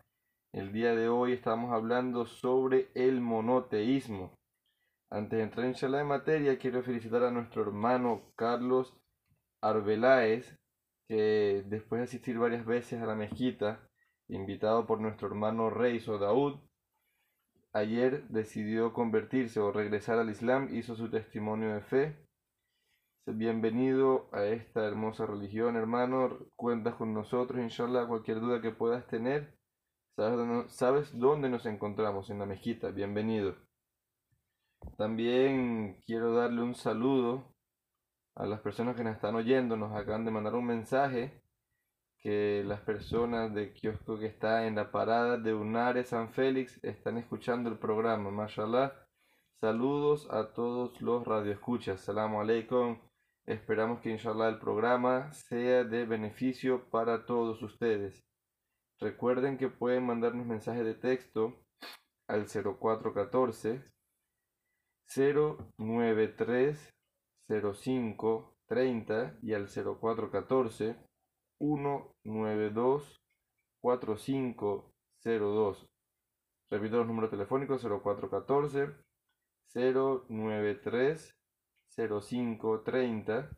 El 0.52 0.72
día 0.72 0.94
de 0.94 1.08
hoy 1.08 1.32
estamos 1.32 1.72
hablando 1.72 2.26
sobre 2.26 2.90
el 2.94 3.20
monoteísmo. 3.20 4.34
Antes 5.10 5.38
de 5.38 5.44
entrar 5.44 6.00
en 6.00 6.06
materia, 6.06 6.58
quiero 6.58 6.82
felicitar 6.82 7.22
a 7.22 7.30
nuestro 7.30 7.62
hermano 7.62 8.22
Carlos 8.36 8.96
Arbeláez, 9.62 10.56
que 11.08 11.64
después 11.66 12.00
de 12.00 12.04
asistir 12.04 12.38
varias 12.38 12.66
veces 12.66 13.00
a 13.00 13.06
la 13.06 13.14
mezquita, 13.14 13.88
invitado 14.28 14.86
por 14.86 15.00
nuestro 15.00 15.28
hermano 15.28 15.70
rey 15.70 16.00
Sodaud, 16.00 16.60
ayer 17.72 18.26
decidió 18.28 18.92
convertirse 18.92 19.60
o 19.60 19.72
regresar 19.72 20.18
al 20.18 20.30
Islam, 20.30 20.68
hizo 20.74 20.96
su 20.96 21.10
testimonio 21.10 21.72
de 21.72 21.80
fe. 21.80 22.27
Bienvenido 23.34 24.30
a 24.32 24.44
esta 24.44 24.86
hermosa 24.86 25.26
religión, 25.26 25.76
hermano. 25.76 26.38
Cuentas 26.56 26.94
con 26.94 27.12
nosotros, 27.12 27.60
inshallah, 27.60 28.06
cualquier 28.06 28.40
duda 28.40 28.62
que 28.62 28.70
puedas 28.70 29.06
tener. 29.06 29.54
Sabes 30.68 31.10
dónde 31.12 31.50
nos 31.50 31.66
encontramos, 31.66 32.30
en 32.30 32.38
la 32.38 32.46
mezquita. 32.46 32.90
Bienvenido. 32.90 33.54
También 34.96 36.00
quiero 36.06 36.32
darle 36.32 36.62
un 36.62 36.74
saludo 36.74 37.54
a 38.34 38.46
las 38.46 38.60
personas 38.60 38.96
que 38.96 39.04
nos 39.04 39.16
están 39.16 39.34
oyendo. 39.34 39.76
Nos 39.76 39.94
acaban 39.94 40.24
de 40.24 40.30
mandar 40.30 40.54
un 40.54 40.64
mensaje 40.64 41.42
que 42.20 42.64
las 42.64 42.80
personas 42.80 43.52
de 43.52 43.74
kiosco 43.74 44.18
que 44.18 44.26
está 44.26 44.66
en 44.66 44.76
la 44.76 44.90
parada 44.90 45.36
de 45.36 45.52
Unare 45.52 46.04
San 46.04 46.30
Félix 46.30 46.82
están 46.82 47.18
escuchando 47.18 47.68
el 47.68 47.78
programa, 47.78 48.30
mashallah. 48.30 48.94
Saludos 49.60 50.26
a 50.30 50.54
todos 50.54 50.98
los 51.02 51.26
radioescuchas. 51.26 52.00
Salamu 52.00 52.40
alaikum. 52.40 53.07
Esperamos 53.48 54.00
que 54.00 54.10
inshallah 54.10 54.48
el 54.50 54.58
programa 54.58 55.32
sea 55.32 55.82
de 55.82 56.04
beneficio 56.04 56.90
para 56.90 57.24
todos 57.24 57.62
ustedes. 57.62 58.22
Recuerden 59.00 59.56
que 59.56 59.70
pueden 59.70 60.04
mandarnos 60.04 60.44
mensajes 60.44 60.84
de 60.84 60.92
texto 60.92 61.58
al 62.28 62.46
0414 62.46 63.90
093 65.16 66.94
05 67.48 68.54
30 68.66 69.38
y 69.40 69.54
al 69.54 69.66
0414 69.66 70.96
192 71.58 73.22
4502. 73.80 75.86
Repito 76.70 76.98
los 76.98 77.06
números 77.06 77.30
telefónicos 77.30 77.80
0414 77.80 78.94
093 79.74 81.37
05 82.06 82.82
30 82.82 83.50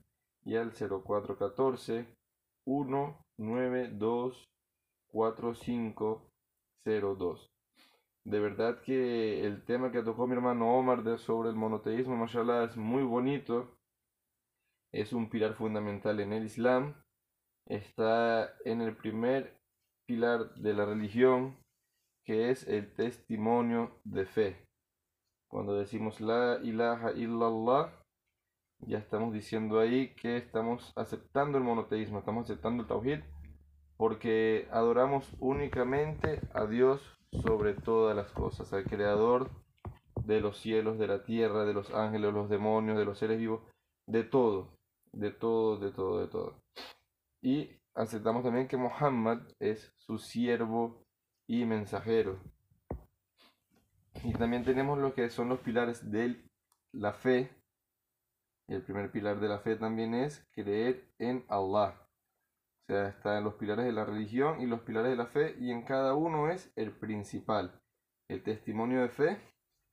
y 0.44 0.56
al 0.56 0.72
0414 0.72 2.06
192 2.64 4.50
4502. 5.08 7.50
De 8.24 8.38
verdad 8.38 8.80
que 8.82 9.46
el 9.46 9.64
tema 9.64 9.90
que 9.90 10.02
tocó 10.02 10.26
mi 10.26 10.34
hermano 10.34 10.76
Omar 10.76 11.02
de 11.02 11.16
sobre 11.18 11.50
el 11.50 11.56
monoteísmo, 11.56 12.16
mashallah, 12.16 12.64
es 12.64 12.76
muy 12.76 13.02
bonito. 13.02 13.76
Es 14.92 15.12
un 15.12 15.30
pilar 15.30 15.54
fundamental 15.54 16.20
en 16.20 16.32
el 16.32 16.44
Islam. 16.44 16.94
Está 17.66 18.54
en 18.64 18.80
el 18.80 18.96
primer 18.96 19.60
pilar 20.06 20.54
de 20.54 20.74
la 20.74 20.86
religión, 20.86 21.56
que 22.24 22.50
es 22.50 22.66
el 22.66 22.92
testimonio 22.94 24.00
de 24.04 24.26
fe. 24.26 24.66
Cuando 25.48 25.74
decimos 25.74 26.20
la 26.20 26.58
ilaha 26.62 27.12
illallah, 27.12 27.99
ya 28.86 28.98
estamos 28.98 29.32
diciendo 29.32 29.78
ahí 29.78 30.14
que 30.14 30.36
estamos 30.36 30.92
aceptando 30.96 31.58
el 31.58 31.64
monoteísmo, 31.64 32.18
estamos 32.18 32.44
aceptando 32.44 32.82
el 32.82 32.88
tawhid, 32.88 33.20
porque 33.96 34.68
adoramos 34.70 35.30
únicamente 35.38 36.40
a 36.54 36.66
Dios 36.66 37.00
sobre 37.42 37.74
todas 37.74 38.16
las 38.16 38.30
cosas, 38.32 38.72
al 38.72 38.84
creador 38.84 39.50
de 40.24 40.40
los 40.40 40.58
cielos, 40.58 40.98
de 40.98 41.06
la 41.06 41.24
tierra, 41.24 41.64
de 41.64 41.74
los 41.74 41.92
ángeles, 41.92 42.32
los 42.32 42.48
demonios, 42.48 42.98
de 42.98 43.04
los 43.04 43.18
seres 43.18 43.38
vivos, 43.38 43.62
de 44.06 44.24
todo, 44.24 44.68
de 45.12 45.30
todo, 45.30 45.78
de 45.78 45.90
todo, 45.92 46.20
de 46.20 46.28
todo. 46.28 46.54
Y 47.42 47.70
aceptamos 47.94 48.42
también 48.42 48.68
que 48.68 48.76
Muhammad 48.76 49.40
es 49.58 49.92
su 49.98 50.18
siervo 50.18 51.02
y 51.46 51.64
mensajero. 51.64 52.38
Y 54.24 54.32
también 54.32 54.64
tenemos 54.64 54.98
lo 54.98 55.14
que 55.14 55.30
son 55.30 55.48
los 55.48 55.60
pilares 55.60 56.10
de 56.10 56.44
la 56.92 57.12
fe. 57.12 57.50
El 58.70 58.82
primer 58.82 59.10
pilar 59.10 59.40
de 59.40 59.48
la 59.48 59.58
fe 59.58 59.74
también 59.74 60.14
es 60.14 60.46
creer 60.52 61.12
en 61.18 61.44
Allah. 61.48 61.92
O 61.98 62.86
sea, 62.86 63.08
está 63.08 63.36
en 63.36 63.42
los 63.42 63.54
pilares 63.54 63.84
de 63.84 63.90
la 63.90 64.04
religión 64.04 64.60
y 64.60 64.66
los 64.66 64.82
pilares 64.82 65.10
de 65.10 65.16
la 65.16 65.26
fe 65.26 65.56
y 65.58 65.72
en 65.72 65.82
cada 65.82 66.14
uno 66.14 66.48
es 66.48 66.72
el 66.76 66.92
principal. 66.92 67.82
El 68.28 68.44
testimonio 68.44 69.02
de 69.02 69.08
fe 69.08 69.40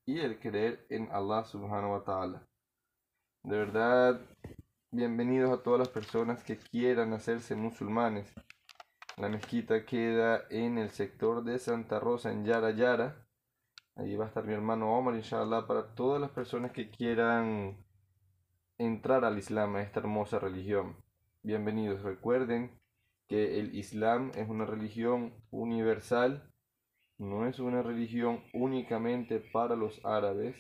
y 0.06 0.20
el 0.20 0.38
creer 0.38 0.86
en 0.92 1.10
Allah 1.12 1.44
subhanahu 1.44 1.94
wa 1.94 2.04
ta'ala. 2.04 2.48
De 3.42 3.58
verdad, 3.58 4.22
bienvenidos 4.92 5.50
a 5.50 5.64
todas 5.64 5.80
las 5.80 5.90
personas 5.90 6.44
que 6.44 6.58
quieran 6.58 7.14
hacerse 7.14 7.56
musulmanes. 7.56 8.32
La 9.18 9.28
mezquita 9.28 9.88
queda 9.88 10.44
en 10.52 10.78
el 10.78 10.92
sector 10.92 11.44
de 11.44 11.58
Santa 11.58 12.00
Rosa, 12.00 12.32
en 12.32 12.46
Yara 12.46 12.70
Yara. 12.70 13.26
Allí 13.96 14.16
va 14.16 14.26
a 14.26 14.28
estar 14.28 14.46
mi 14.46 14.54
hermano 14.54 14.96
Omar, 14.96 15.16
inshallah, 15.16 15.66
para 15.66 15.96
todas 15.96 16.22
las 16.22 16.30
personas 16.30 16.72
que 16.72 16.92
quieran 16.92 17.87
entrar 18.78 19.26
al 19.26 19.38
Islam, 19.40 19.76
a 19.76 19.82
esta 19.82 20.00
hermosa 20.00 20.40
religión. 20.40 20.96
Bienvenidos. 21.42 22.04
Recuerden 22.04 22.80
que 23.28 23.60
el 23.60 23.76
Islam 23.76 24.32
es 24.36 24.48
una 24.50 24.66
religión 24.66 25.34
universal, 25.50 26.52
no 27.18 27.48
es 27.48 27.60
una 27.60 27.82
religión 27.82 28.44
únicamente 28.54 29.40
para 29.40 29.76
los 29.76 30.04
árabes. 30.06 30.56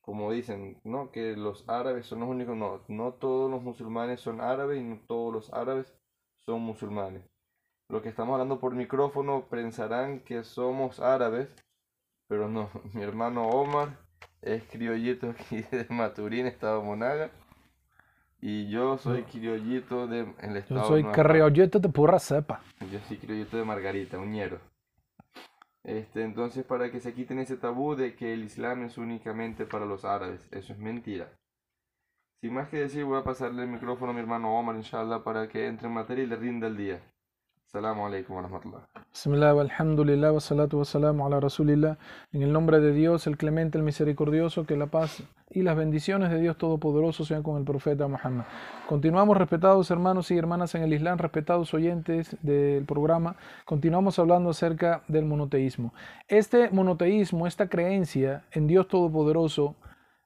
Como 0.00 0.32
dicen, 0.32 0.80
¿no? 0.82 1.10
Que 1.12 1.36
los 1.36 1.68
árabes 1.68 2.06
son 2.06 2.20
los 2.20 2.28
únicos. 2.30 2.56
No, 2.56 2.82
no 2.88 3.12
todos 3.12 3.50
los 3.50 3.62
musulmanes 3.62 4.20
son 4.20 4.40
árabes 4.40 4.80
y 4.80 4.84
no 4.84 5.00
todos 5.06 5.32
los 5.32 5.52
árabes 5.52 5.94
son 6.46 6.62
musulmanes. 6.62 7.22
Lo 7.88 8.00
que 8.02 8.08
estamos 8.08 8.32
hablando 8.32 8.60
por 8.60 8.74
micrófono 8.74 9.46
pensarán 9.50 10.20
que 10.20 10.42
somos 10.42 11.00
árabes, 11.00 11.54
pero 12.28 12.48
no, 12.48 12.70
mi 12.94 13.02
hermano 13.02 13.48
Omar 13.48 14.09
es 14.42 14.62
criollito 14.64 15.30
aquí 15.30 15.62
de 15.70 15.86
Maturín, 15.88 16.46
Estado 16.46 16.82
Monaga. 16.82 17.30
Y 18.42 18.70
yo 18.70 18.96
soy 18.96 19.24
criollito 19.24 20.06
de 20.06 20.20
el 20.40 20.56
estado 20.56 20.80
Yo 20.80 20.86
soy 20.86 21.02
Nueva 21.02 21.16
criollito 21.16 21.78
de 21.78 21.88
pura 21.90 22.18
cepa. 22.18 22.62
Yo 22.90 22.98
soy 23.00 23.18
criollito 23.18 23.58
de 23.58 23.64
Margarita, 23.64 24.18
uñero. 24.18 24.58
Este, 25.84 26.22
entonces, 26.22 26.64
para 26.64 26.90
que 26.90 27.00
se 27.00 27.12
quiten 27.12 27.38
ese 27.38 27.56
tabú 27.56 27.94
de 27.94 28.14
que 28.14 28.32
el 28.32 28.44
Islam 28.44 28.84
es 28.84 28.98
únicamente 28.98 29.66
para 29.66 29.84
los 29.84 30.04
árabes, 30.04 30.46
eso 30.52 30.72
es 30.72 30.78
mentira. 30.78 31.28
Sin 32.40 32.54
más 32.54 32.68
que 32.68 32.78
decir, 32.78 33.04
voy 33.04 33.18
a 33.18 33.24
pasarle 33.24 33.62
el 33.62 33.68
micrófono 33.68 34.12
a 34.12 34.14
mi 34.14 34.20
hermano 34.20 34.58
Omar, 34.58 34.76
inshallah, 34.76 35.22
para 35.22 35.48
que 35.48 35.66
entre 35.66 35.88
en 35.88 35.94
materia 35.94 36.24
y 36.24 36.26
le 36.26 36.36
rinda 36.36 36.66
el 36.66 36.76
día. 36.76 37.00
Salamu 37.72 38.04
alaikum 38.04 38.34
wa 38.34 38.42
rahmatullah. 38.42 38.80
Bismillah, 39.12 39.50
alhamdulillah, 39.60 40.32
wa 40.32 40.40
salatu 40.40 40.78
wa 40.78 40.84
salamu 40.84 41.24
ala 41.24 41.38
rasulillah. 41.38 41.98
En 42.32 42.42
el 42.42 42.52
nombre 42.52 42.80
de 42.80 42.92
Dios, 42.92 43.28
el 43.28 43.36
clemente, 43.36 43.78
el 43.78 43.84
misericordioso, 43.84 44.66
que 44.66 44.76
la 44.76 44.86
paz 44.86 45.22
y 45.50 45.62
las 45.62 45.76
bendiciones 45.76 46.30
de 46.30 46.40
Dios 46.40 46.58
Todopoderoso 46.58 47.24
sean 47.24 47.44
con 47.44 47.58
el 47.58 47.62
profeta 47.62 48.08
Muhammad. 48.08 48.46
Continuamos, 48.88 49.36
respetados 49.36 49.88
hermanos 49.92 50.32
y 50.32 50.36
hermanas 50.36 50.74
en 50.74 50.82
el 50.82 50.92
Islam, 50.92 51.18
respetados 51.18 51.72
oyentes 51.72 52.36
del 52.42 52.84
programa, 52.86 53.36
continuamos 53.66 54.18
hablando 54.18 54.50
acerca 54.50 55.04
del 55.06 55.26
monoteísmo. 55.26 55.94
Este 56.26 56.70
monoteísmo, 56.70 57.46
esta 57.46 57.68
creencia 57.68 58.42
en 58.50 58.66
Dios 58.66 58.88
Todopoderoso, 58.88 59.76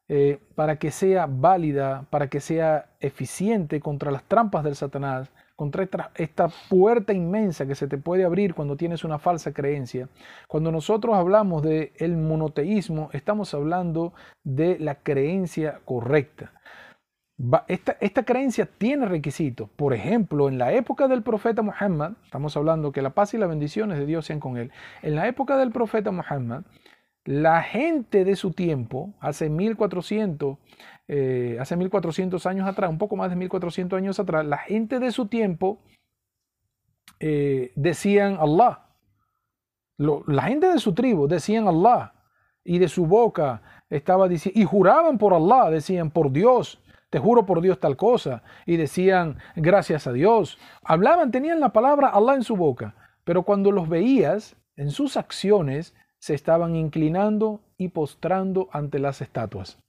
eh, 0.08 0.40
para 0.54 0.76
que 0.76 0.90
sea 0.90 1.26
válida, 1.26 2.06
para 2.08 2.28
que 2.28 2.40
sea 2.40 2.86
eficiente 3.00 3.80
contra 3.80 4.10
las 4.10 4.24
trampas 4.24 4.64
del 4.64 4.76
Satanás, 4.76 5.30
contra 5.56 5.88
esta, 6.16 6.48
puerta 6.68 7.12
inmensa 7.12 7.66
que 7.66 7.74
se 7.74 7.86
te 7.86 7.98
puede 7.98 8.24
abrir 8.24 8.54
cuando 8.54 8.76
tienes 8.76 9.04
una 9.04 9.18
falsa 9.18 9.52
creencia. 9.52 10.08
Cuando 10.48 10.72
nosotros 10.72 11.14
hablamos 11.14 11.62
de 11.62 11.92
el 11.96 12.16
monoteísmo, 12.16 13.10
estamos 13.12 13.54
hablando 13.54 14.12
de 14.42 14.78
la 14.78 14.96
creencia 14.96 15.80
correcta. 15.84 16.52
Esta, 17.66 17.96
esta 18.00 18.24
creencia 18.24 18.66
tiene 18.66 19.06
requisitos. 19.06 19.68
Por 19.70 19.92
ejemplo, 19.92 20.48
en 20.48 20.58
la 20.58 20.72
época 20.72 21.08
del 21.08 21.22
profeta 21.22 21.62
Muhammad, 21.62 22.12
estamos 22.24 22.56
hablando 22.56 22.92
que 22.92 23.02
la 23.02 23.10
paz 23.10 23.34
y 23.34 23.38
las 23.38 23.48
bendiciones 23.48 23.98
de 23.98 24.06
Dios 24.06 24.26
sean 24.26 24.40
con 24.40 24.56
él. 24.56 24.70
En 25.02 25.16
la 25.16 25.26
época 25.26 25.56
del 25.56 25.70
profeta 25.70 26.10
Muhammad, 26.12 26.62
la 27.24 27.62
gente 27.62 28.24
de 28.24 28.36
su 28.36 28.52
tiempo, 28.52 29.14
hace 29.18 29.48
1400, 29.48 30.58
eh, 31.06 31.58
hace 31.60 31.76
1400 31.76 32.46
años 32.46 32.66
atrás, 32.66 32.90
un 32.90 32.98
poco 32.98 33.16
más 33.16 33.30
de 33.30 33.36
1400 33.36 33.96
años 33.96 34.18
atrás, 34.18 34.44
la 34.46 34.58
gente 34.58 34.98
de 34.98 35.12
su 35.12 35.26
tiempo 35.26 35.80
eh, 37.20 37.72
decían 37.76 38.38
Allah. 38.40 38.80
La 39.96 40.42
gente 40.42 40.68
de 40.68 40.78
su 40.78 40.94
tribu 40.94 41.28
decían 41.28 41.68
Allah. 41.68 42.12
Y 42.66 42.78
de 42.78 42.88
su 42.88 43.06
boca 43.06 43.62
estaba 43.90 44.26
diciendo, 44.26 44.58
y 44.58 44.64
juraban 44.64 45.18
por 45.18 45.34
Allah, 45.34 45.70
decían 45.70 46.10
por 46.10 46.32
Dios, 46.32 46.82
te 47.10 47.18
juro 47.18 47.44
por 47.44 47.60
Dios 47.60 47.78
tal 47.78 47.96
cosa. 47.96 48.42
Y 48.64 48.76
decían 48.76 49.38
gracias 49.54 50.06
a 50.06 50.12
Dios. 50.12 50.58
Hablaban, 50.82 51.30
tenían 51.30 51.60
la 51.60 51.72
palabra 51.72 52.08
Allah 52.08 52.34
en 52.34 52.42
su 52.42 52.56
boca. 52.56 52.94
Pero 53.24 53.42
cuando 53.42 53.70
los 53.70 53.88
veías 53.88 54.56
en 54.76 54.90
sus 54.90 55.16
acciones, 55.16 55.94
se 56.18 56.34
estaban 56.34 56.74
inclinando 56.74 57.60
y 57.76 57.88
postrando 57.88 58.68
ante 58.72 58.98
las 58.98 59.20
estatuas. 59.20 59.83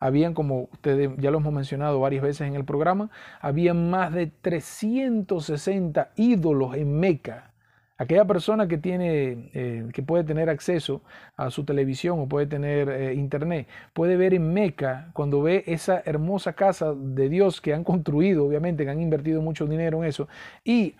Habían, 0.00 0.34
como 0.34 0.68
ustedes 0.72 1.10
ya 1.18 1.30
lo 1.30 1.38
hemos 1.38 1.52
mencionado 1.52 2.00
varias 2.00 2.22
veces 2.22 2.48
en 2.48 2.54
el 2.54 2.64
programa, 2.64 3.10
habían 3.40 3.90
más 3.90 4.12
de 4.12 4.26
360 4.28 6.10
ídolos 6.16 6.74
en 6.74 6.98
Meca. 6.98 7.50
Aquella 7.98 8.24
persona 8.24 8.66
que 8.66 8.78
tiene, 8.78 9.50
eh, 9.52 9.86
que 9.92 10.02
puede 10.02 10.24
tener 10.24 10.48
acceso 10.48 11.02
a 11.36 11.50
su 11.50 11.64
televisión 11.66 12.18
o 12.18 12.26
puede 12.26 12.46
tener 12.46 12.88
eh, 12.88 13.12
internet, 13.12 13.68
puede 13.92 14.16
ver 14.16 14.32
en 14.32 14.54
Meca, 14.54 15.10
cuando 15.12 15.42
ve 15.42 15.64
esa 15.66 16.02
hermosa 16.06 16.54
casa 16.54 16.94
de 16.94 17.28
Dios 17.28 17.60
que 17.60 17.74
han 17.74 17.84
construido, 17.84 18.46
obviamente, 18.46 18.84
que 18.84 18.90
han 18.90 19.02
invertido 19.02 19.42
mucho 19.42 19.66
dinero 19.66 20.02
en 20.02 20.08
eso, 20.08 20.28
y 20.64 20.94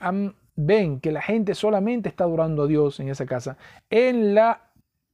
ven 0.57 1.01
que 1.01 1.11
la 1.11 1.23
gente 1.23 1.55
solamente 1.55 2.11
está 2.11 2.25
adorando 2.25 2.65
a 2.65 2.67
Dios 2.67 3.01
en 3.01 3.09
esa 3.09 3.25
casa. 3.25 3.57
En 3.89 4.35
la, 4.35 4.69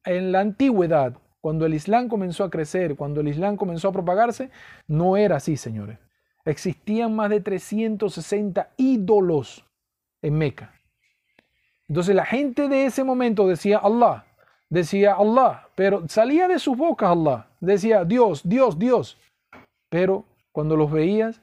en 0.05 0.33
la 0.33 0.41
antigüedad, 0.41 1.15
cuando 1.41 1.67
el 1.67 1.75
Islam 1.75 2.09
comenzó 2.09 2.45
a 2.45 2.51
crecer, 2.51 2.97
cuando 2.97 3.21
el 3.21 3.29
Islam 3.29 3.57
comenzó 3.57 3.89
a 3.89 3.93
propagarse, 3.93 4.51
no 4.87 5.17
era 5.17 5.37
así, 5.37 5.57
señores. 5.57 5.99
Existían 6.45 7.15
más 7.15 7.31
de 7.31 7.41
360 7.41 8.71
ídolos 8.77 9.65
en 10.23 10.39
Meca. 10.39 10.73
Entonces 11.89 12.15
la 12.15 12.25
gente 12.25 12.69
de 12.69 12.87
ese 12.87 13.05
momento 13.05 13.47
decía 13.47 13.79
Allah, 13.79 14.27
decía 14.69 15.15
Allah, 15.15 15.69
pero 15.75 16.09
salía 16.09 16.49
de 16.49 16.59
sus 16.59 16.77
bocas 16.77 17.11
Allah, 17.11 17.47
decía 17.61 18.05
Dios, 18.05 18.43
Dios, 18.49 18.79
Dios. 18.79 19.19
Pero 19.89 20.25
cuando 20.53 20.77
los 20.77 20.91
veías, 20.91 21.41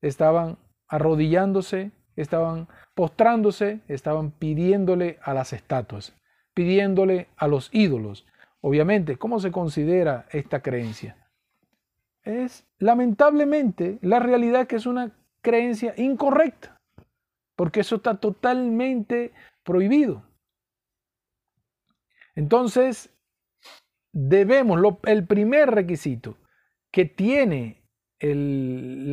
estaban 0.00 0.56
arrodillándose, 0.88 1.92
estaban 2.16 2.68
postrándose, 2.94 3.80
estaban 3.88 4.30
pidiéndole 4.30 5.18
a 5.22 5.34
las 5.34 5.52
estatuas, 5.52 6.14
pidiéndole 6.54 7.28
a 7.36 7.48
los 7.48 7.70
ídolos. 7.72 8.26
Obviamente, 8.62 9.16
¿cómo 9.18 9.40
se 9.40 9.50
considera 9.50 10.26
esta 10.30 10.62
creencia? 10.62 11.16
Es 12.22 12.64
lamentablemente 12.78 13.98
la 14.02 14.20
realidad 14.20 14.68
que 14.68 14.76
es 14.76 14.86
una 14.86 15.10
creencia 15.40 15.94
incorrecta, 15.96 16.80
porque 17.56 17.80
eso 17.80 17.96
está 17.96 18.18
totalmente 18.18 19.32
prohibido. 19.64 20.22
Entonces, 22.36 23.10
debemos, 24.12 24.80
el 25.06 25.26
primer 25.26 25.72
requisito 25.72 26.38
que 26.92 27.04
tiene 27.04 27.82
el, 28.20 29.12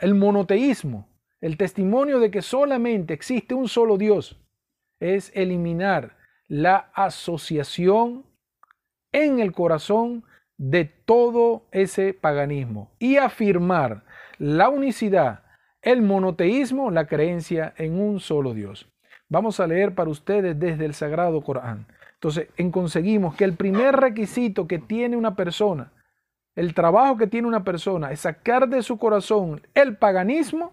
el 0.00 0.14
monoteísmo, 0.14 1.08
el 1.40 1.56
testimonio 1.56 2.20
de 2.20 2.30
que 2.30 2.42
solamente 2.42 3.12
existe 3.12 3.54
un 3.54 3.68
solo 3.68 3.98
Dios, 3.98 4.40
es 5.00 5.32
eliminar 5.34 6.16
la 6.46 6.92
asociación 6.94 8.24
en 9.14 9.38
el 9.38 9.52
corazón 9.52 10.24
de 10.58 10.84
todo 10.84 11.62
ese 11.70 12.14
paganismo 12.14 12.90
y 12.98 13.16
afirmar 13.16 14.02
la 14.38 14.68
unicidad, 14.68 15.44
el 15.82 16.02
monoteísmo, 16.02 16.90
la 16.90 17.06
creencia 17.06 17.72
en 17.76 18.00
un 18.00 18.18
solo 18.18 18.54
Dios. 18.54 18.90
Vamos 19.28 19.60
a 19.60 19.68
leer 19.68 19.94
para 19.94 20.10
ustedes 20.10 20.58
desde 20.58 20.84
el 20.84 20.94
Sagrado 20.94 21.42
Corán. 21.42 21.86
Entonces, 22.14 22.48
en 22.56 22.72
conseguimos 22.72 23.36
que 23.36 23.44
el 23.44 23.54
primer 23.54 23.94
requisito 23.94 24.66
que 24.66 24.80
tiene 24.80 25.16
una 25.16 25.36
persona, 25.36 25.92
el 26.56 26.74
trabajo 26.74 27.16
que 27.16 27.28
tiene 27.28 27.46
una 27.46 27.62
persona 27.62 28.10
es 28.10 28.20
sacar 28.20 28.68
de 28.68 28.82
su 28.82 28.98
corazón 28.98 29.62
el 29.74 29.96
paganismo 29.96 30.72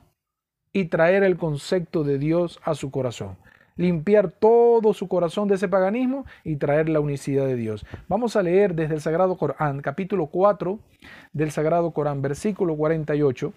y 0.74 0.86
traer 0.86 1.24
el 1.24 1.38
concepto 1.38 2.04
de 2.04 2.18
Dios 2.18 2.60
a 2.64 2.74
su 2.74 2.90
corazón. 2.90 3.38
Limpiar 3.76 4.32
todo 4.32 4.94
su 4.94 5.08
corazón 5.08 5.48
de 5.48 5.56
ese 5.56 5.68
paganismo 5.68 6.26
y 6.44 6.58
traer 6.58 6.90
la 6.90 7.00
unicidad 7.00 7.46
de 7.46 7.56
Dios. 7.56 7.86
Vamos 8.08 8.36
a 8.36 8.44
leer 8.44 8.76
desde 8.76 8.96
el 8.96 9.02
Sagrado 9.02 9.38
Corán, 9.38 9.82
capítulo 9.82 10.28
4 10.28 10.80
del 11.34 11.52
Sagrado 11.52 11.92
Corán, 11.92 12.22
versículo 12.22 12.76
48. 12.76 13.54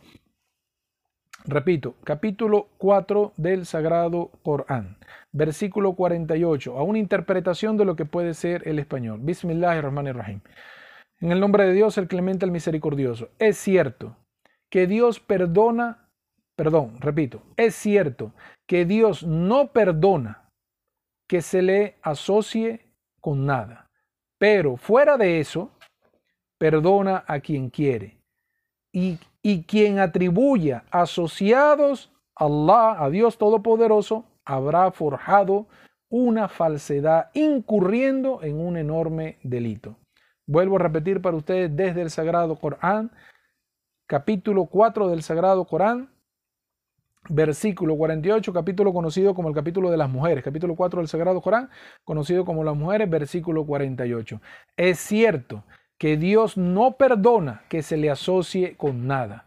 Repito, 1.47 1.95
capítulo 2.05 2.69
4 2.79 3.35
del 3.37 3.67
Sagrado 3.67 4.31
Corán, 4.43 4.97
versículo 5.31 5.93
48, 5.93 6.79
a 6.79 6.83
una 6.83 6.99
interpretación 6.99 7.77
de 7.77 7.85
lo 7.85 7.97
que 7.97 8.07
puede 8.07 8.33
ser 8.33 8.67
el 8.67 8.79
español. 8.79 9.19
Bismillahirrahmanirrahim. 9.23 10.41
En 11.21 11.33
el 11.33 11.41
nombre 11.41 11.67
de 11.67 11.75
Dios, 11.75 11.99
el 11.99 12.09
clemente, 12.09 12.47
el 12.47 12.51
misericordioso. 12.51 13.29
Es 13.39 13.59
cierto 13.59 14.17
que 14.71 14.87
Dios 14.87 15.21
perdona 15.21 16.04
perdón, 16.57 16.97
repito, 17.01 17.43
es 17.57 17.75
cierto 17.75 18.33
que 18.67 18.85
Dios 18.85 19.23
no 19.23 19.69
perdona 19.69 20.49
que 21.29 21.43
se 21.43 21.63
le 21.63 21.97
asocie 22.03 22.87
con 23.21 23.47
nada, 23.47 23.91
pero 24.39 24.77
fuera 24.77 25.17
de 25.17 25.41
eso, 25.41 25.71
perdona 26.59 27.25
a 27.27 27.41
quien 27.41 27.71
quiere. 27.71 28.19
Y, 28.93 29.19
y 29.43 29.65
quien 29.65 29.99
atribuya 29.99 30.85
asociados 30.91 32.13
a 32.37 32.45
Allah, 32.45 33.03
a 33.03 33.11
Dios 33.11 33.39
Todopoderoso, 33.39 34.25
habrá 34.45 34.91
forjado 34.93 35.67
una 36.09 36.49
falsedad, 36.49 37.31
incurriendo 37.35 38.43
en 38.43 38.61
un 38.61 38.77
enorme 38.77 39.39
delito. 39.43 39.97
Vuelvo 40.47 40.77
a 40.77 40.81
repetir 40.81 41.21
para 41.21 41.37
ustedes 41.37 41.75
desde 41.75 42.03
el 42.03 42.11
Sagrado 42.11 42.57
Corán, 42.57 43.11
capítulo 44.07 44.67
4 44.67 45.09
del 45.09 45.23
Sagrado 45.23 45.65
Corán, 45.65 46.14
versículo 47.29 47.97
48, 47.97 48.53
capítulo 48.53 48.93
conocido 48.93 49.35
como 49.35 49.49
el 49.49 49.55
capítulo 49.55 49.91
de 49.91 49.97
las 49.97 50.11
mujeres, 50.11 50.45
capítulo 50.45 50.77
4 50.77 51.01
del 51.01 51.09
Sagrado 51.09 51.41
Corán, 51.41 51.71
conocido 52.05 52.45
como 52.45 52.65
las 52.65 52.77
mujeres, 52.77 53.09
versículo 53.09 53.65
48. 53.65 54.41
Es 54.77 54.99
cierto 54.99 55.65
que 55.99 56.17
Dios 56.17 56.57
no 56.57 56.97
perdona 56.97 57.63
que 57.69 57.83
se 57.83 57.97
le 57.97 58.11
asocie 58.11 58.77
con 58.77 59.07
nada, 59.07 59.47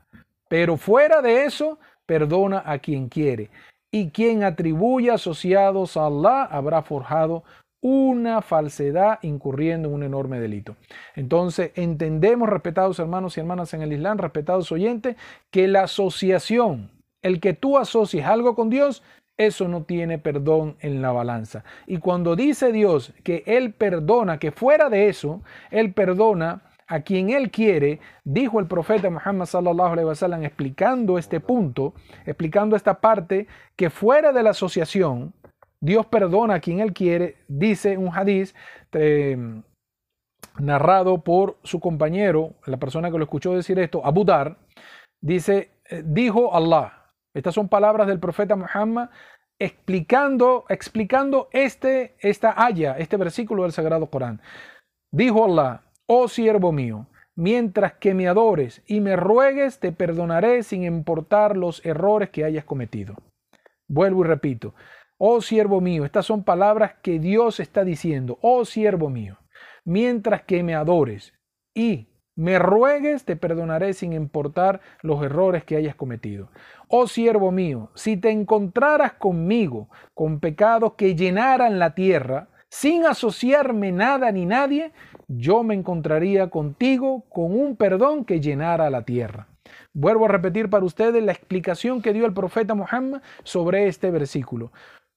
pero 0.50 0.78
fuera 0.78 1.22
de 1.22 1.46
eso, 1.46 1.80
perdona 2.06 2.64
a 2.66 2.80
quien 2.80 3.10
quiere. 3.10 3.50
Y 3.92 4.10
quien 4.10 4.44
atribuye 4.44 5.12
asociados 5.12 5.96
a 5.96 6.08
Allah 6.08 6.44
habrá 6.44 6.82
forjado 6.82 7.44
una 7.82 8.42
falsedad 8.42 9.20
incurriendo 9.22 9.88
en 9.88 9.96
un 9.96 10.04
enorme 10.04 10.40
delito. 10.40 10.76
Entonces, 11.16 11.72
entendemos, 11.76 12.50
respetados 12.50 13.00
hermanos 13.00 13.38
y 13.38 13.40
hermanas 13.40 13.74
en 13.74 13.82
el 13.82 13.94
Islam, 13.94 14.18
respetados 14.18 14.72
oyentes, 14.72 15.16
que 15.52 15.68
la 15.68 15.84
asociación 15.84 16.97
el 17.22 17.40
que 17.40 17.54
tú 17.54 17.78
asocies 17.78 18.26
algo 18.26 18.56
con 18.56 18.70
Dios, 18.70 19.04
eso 19.38 19.68
no 19.68 19.84
tiene 19.84 20.18
perdón 20.18 20.78
en 20.80 21.02
la 21.02 21.12
balanza. 21.12 21.64
Y 21.86 21.98
cuando 22.00 22.36
dice 22.36 22.72
Dios 22.72 23.14
que 23.24 23.44
Él 23.46 23.74
perdona, 23.74 24.40
que 24.40 24.52
fuera 24.52 24.90
de 24.90 25.10
eso, 25.10 25.42
Él 25.70 25.94
perdona 25.94 26.64
a 26.88 27.02
quien 27.02 27.30
Él 27.30 27.52
quiere, 27.52 28.00
dijo 28.24 28.60
el 28.60 28.68
profeta 28.68 29.10
Muhammad 29.10 29.46
sallallahu 29.46 29.94
alaihi 29.94 30.08
wasallam 30.08 30.44
explicando 30.44 31.18
este 31.18 31.40
punto, 31.40 31.94
explicando 32.26 32.76
esta 32.76 33.00
parte, 33.00 33.48
que 33.76 33.90
fuera 33.90 34.32
de 34.32 34.42
la 34.42 34.52
asociación, 34.52 35.34
Dios 35.82 36.06
perdona 36.08 36.56
a 36.56 36.60
quien 36.60 36.80
Él 36.80 36.94
quiere, 36.94 37.36
dice 37.48 37.98
un 37.98 38.10
hadiz 38.16 38.56
eh, 38.94 39.38
narrado 40.58 41.24
por 41.24 41.58
su 41.64 41.80
compañero, 41.80 42.56
la 42.66 42.78
persona 42.78 43.12
que 43.12 43.18
lo 43.18 43.24
escuchó 43.26 43.54
decir 43.54 43.78
esto, 43.78 44.04
Abu 44.04 44.24
Dar, 44.24 44.58
dice, 45.22 45.72
eh, 45.90 46.02
dijo 46.04 46.56
Allah, 46.56 46.97
estas 47.38 47.54
son 47.54 47.70
palabras 47.70 48.08
del 48.08 48.20
profeta 48.20 48.56
Muhammad 48.56 49.10
explicando, 49.60 50.66
explicando 50.70 51.50
este, 51.52 52.16
esta 52.20 52.54
haya, 52.64 52.98
este 52.98 53.18
versículo 53.18 53.64
del 53.64 53.72
Sagrado 53.72 54.08
Corán. 54.08 54.42
Dijo 55.12 55.46
Allah, 55.46 55.84
oh 56.06 56.28
siervo 56.28 56.72
mío, 56.72 57.08
mientras 57.36 57.94
que 57.94 58.14
me 58.14 58.28
adores 58.28 58.82
y 58.88 59.00
me 59.00 59.16
ruegues, 59.16 59.80
te 59.80 59.92
perdonaré 59.92 60.64
sin 60.64 60.84
importar 60.84 61.58
los 61.58 61.86
errores 61.86 62.30
que 62.30 62.44
hayas 62.44 62.66
cometido. 62.66 63.16
Vuelvo 63.88 64.26
y 64.26 64.28
repito, 64.28 64.74
oh 65.18 65.42
siervo 65.42 65.82
mío, 65.82 66.06
estas 66.06 66.26
son 66.26 66.44
palabras 66.44 66.96
que 67.02 67.20
Dios 67.20 67.60
está 67.60 67.84
diciendo, 67.84 68.38
oh 68.42 68.66
siervo 68.66 69.10
mío, 69.10 69.38
mientras 69.86 70.44
que 70.44 70.64
me 70.64 70.76
adores 70.76 71.34
y 71.74 72.10
me 72.38 72.60
ruegues, 72.60 73.26
te 73.26 73.36
perdonaré 73.36 73.94
sin 73.94 74.14
importar 74.14 74.80
los 75.02 75.24
errores 75.24 75.64
que 75.64 75.76
hayas 75.76 75.96
cometido. 75.96 76.50
Oh 76.88 77.08
siervo 77.08 77.52
mío, 77.52 77.90
si 77.96 78.16
te 78.16 78.30
encontraras 78.30 79.14
conmigo 79.14 79.90
con 80.14 80.40
pecados 80.40 80.94
que 80.94 81.16
llenaran 81.16 81.80
la 81.80 81.96
tierra, 81.96 82.48
sin 82.70 83.06
asociarme 83.06 83.92
nada 83.92 84.32
ni 84.32 84.46
nadie, 84.46 84.92
yo 85.28 85.64
me 85.64 85.74
encontraría 85.74 86.52
contigo 86.52 87.26
con 87.30 87.60
un 87.60 87.76
perdón 87.76 88.24
que 88.24 88.40
llenara 88.40 88.92
la 88.92 89.04
tierra. 89.04 89.48
Vuelvo 89.94 90.26
a 90.26 90.30
repetir 90.30 90.70
para 90.70 90.86
ustedes 90.86 91.24
la 91.24 91.32
explicación 91.32 92.04
que 92.04 92.14
dio 92.14 92.28
el 92.28 92.34
profeta 92.34 92.76
Muhammad 92.76 93.24
sobre 93.44 93.88
este 93.88 94.12
versículo. 94.12 94.72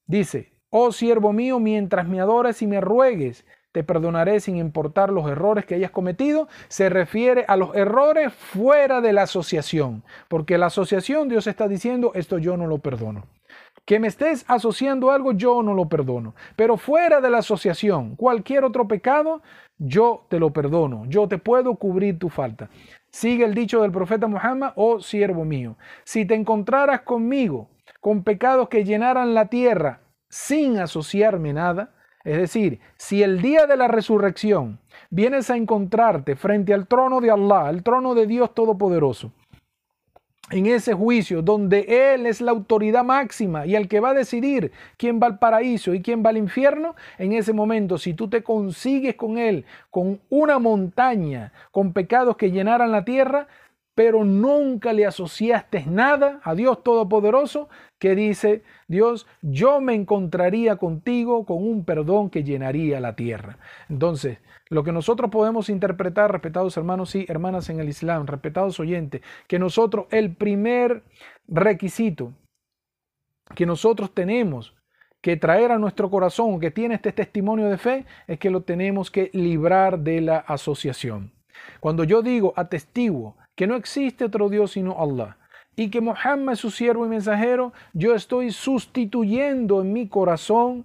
Dice, 0.06 0.54
oh 0.70 0.90
siervo 0.90 1.35
mío, 1.35 1.61
mientras 1.61 2.09
me 2.09 2.18
adores 2.18 2.62
y 2.62 2.66
me 2.66 2.80
ruegues, 2.80 3.44
te 3.72 3.85
perdonaré 3.85 4.40
sin 4.40 4.56
importar 4.56 5.11
los 5.11 5.30
errores 5.30 5.64
que 5.64 5.76
hayas 5.76 5.90
cometido, 5.90 6.48
se 6.68 6.88
refiere 6.88 7.44
a 7.46 7.56
los 7.56 7.74
errores 7.74 8.33
fuera 8.33 9.00
de 9.00 9.12
la 9.12 9.22
asociación, 9.22 10.02
porque 10.28 10.59
la 10.59 10.66
asociación 10.66 11.28
Dios 11.28 11.46
está 11.46 11.68
diciendo, 11.68 12.12
esto 12.14 12.38
yo 12.38 12.56
no 12.56 12.66
lo 12.66 12.78
perdono. 12.78 13.26
Que 13.85 13.98
me 13.98 14.09
estés 14.09 14.44
asociando 14.48 15.11
algo, 15.11 15.33
yo 15.33 15.62
no 15.62 15.74
lo 15.74 15.88
perdono. 15.88 16.35
Pero 16.56 16.76
fuera 16.76 17.20
de 17.20 17.30
la 17.30 17.38
asociación, 17.38 18.14
cualquier 18.14 18.64
otro 18.64 18.87
pecado, 18.87 19.42
yo 19.78 20.26
te 20.28 20.38
lo 20.38 20.52
perdono. 20.52 21.04
Yo 21.06 21.26
te 21.26 21.38
puedo 21.38 21.74
cubrir 21.76 22.18
tu 22.18 22.28
falta. 22.28 22.68
Sigue 23.11 23.44
el 23.44 23.54
dicho 23.54 23.83
del 23.83 23.90
profeta 23.90 24.28
Muhammad, 24.28 24.72
oh 24.76 25.00
siervo 25.00 25.44
mío, 25.44 25.76
si 26.04 26.24
te 26.24 26.35
encontraras 26.35 27.00
conmigo 27.00 27.68
con 28.00 28.22
pecados 28.22 28.68
que 28.68 28.85
llenaran 28.85 29.35
la 29.35 29.46
tierra 29.46 30.00
sin 30.28 30.78
asociarme 30.78 31.52
nada, 31.52 31.92
es 32.24 32.37
decir, 32.37 32.80
si 32.96 33.22
el 33.22 33.40
día 33.40 33.66
de 33.66 33.76
la 33.76 33.88
resurrección 33.88 34.78
vienes 35.09 35.50
a 35.50 35.56
encontrarte 35.56 36.37
frente 36.37 36.74
al 36.74 36.87
trono 36.87 37.20
de 37.20 37.30
Allah, 37.30 37.70
el 37.70 37.83
trono 37.83 38.14
de 38.14 38.26
Dios 38.26 38.54
Todopoderoso, 38.54 39.33
en 40.50 40.66
ese 40.66 40.94
juicio 40.94 41.42
donde 41.42 42.14
Él 42.14 42.27
es 42.27 42.40
la 42.40 42.50
autoridad 42.50 43.04
máxima 43.04 43.66
y 43.66 43.77
el 43.77 43.88
que 43.88 44.00
va 44.00 44.10
a 44.10 44.14
decidir 44.14 44.73
quién 44.96 45.21
va 45.23 45.29
al 45.29 45.38
paraíso 45.38 45.94
y 45.94 46.02
quién 46.02 46.25
va 46.25 46.31
al 46.31 46.37
infierno, 46.37 46.94
en 47.18 47.33
ese 47.33 47.52
momento, 47.52 47.98
si 47.98 48.14
tú 48.14 48.29
te 48.29 48.42
consigues 48.42 49.14
con 49.14 49.38
Él, 49.38 49.64
con 49.90 50.21
una 50.29 50.58
montaña, 50.58 51.52
con 51.71 51.92
pecados 51.92 52.37
que 52.37 52.50
llenaran 52.50 52.92
la 52.92 53.04
tierra, 53.04 53.46
pero 53.94 54.24
nunca 54.24 54.92
le 54.92 55.06
asociaste 55.06 55.84
nada 55.86 56.40
a 56.42 56.54
Dios 56.54 56.82
Todopoderoso, 56.82 57.68
que 57.98 58.14
dice 58.14 58.62
Dios, 58.88 59.26
yo 59.42 59.80
me 59.80 59.94
encontraría 59.94 60.76
contigo 60.76 61.44
con 61.44 61.58
un 61.58 61.84
perdón 61.84 62.30
que 62.30 62.44
llenaría 62.44 63.00
la 63.00 63.16
tierra. 63.16 63.58
Entonces, 63.88 64.38
lo 64.68 64.84
que 64.84 64.92
nosotros 64.92 65.30
podemos 65.30 65.68
interpretar, 65.68 66.32
respetados 66.32 66.76
hermanos 66.76 67.14
y 67.14 67.26
hermanas 67.28 67.68
en 67.70 67.80
el 67.80 67.88
Islam, 67.88 68.26
respetados 68.26 68.78
oyentes, 68.80 69.22
que 69.48 69.58
nosotros 69.58 70.06
el 70.10 70.34
primer 70.34 71.02
requisito 71.48 72.32
que 73.54 73.66
nosotros 73.66 74.14
tenemos 74.14 74.74
que 75.20 75.36
traer 75.36 75.72
a 75.72 75.78
nuestro 75.78 76.10
corazón, 76.10 76.60
que 76.60 76.70
tiene 76.70 76.94
este 76.94 77.12
testimonio 77.12 77.68
de 77.68 77.78
fe, 77.78 78.06
es 78.26 78.38
que 78.38 78.50
lo 78.50 78.62
tenemos 78.62 79.10
que 79.10 79.30
librar 79.32 79.98
de 79.98 80.20
la 80.20 80.38
asociación. 80.38 81.32
Cuando 81.78 82.04
yo 82.04 82.22
digo 82.22 82.54
atestiguo 82.56 83.36
que 83.57 83.67
no 83.67 83.77
existe 83.77 84.25
otro 84.25 84.48
Dios 84.48 84.73
sino 84.73 85.01
Allah 85.01 85.37
y 85.77 85.88
que 85.90 86.01
Muhammad 86.01 86.53
es 86.53 86.61
su 86.61 86.71
siervo 86.71 87.07
y 87.07 87.09
mensajero, 87.09 87.73
yo 87.94 88.15
estoy 88.15 88.51
sustituyendo 88.51 89.81
en 89.81 89.94
mi 89.94 90.09
corazón, 90.09 90.85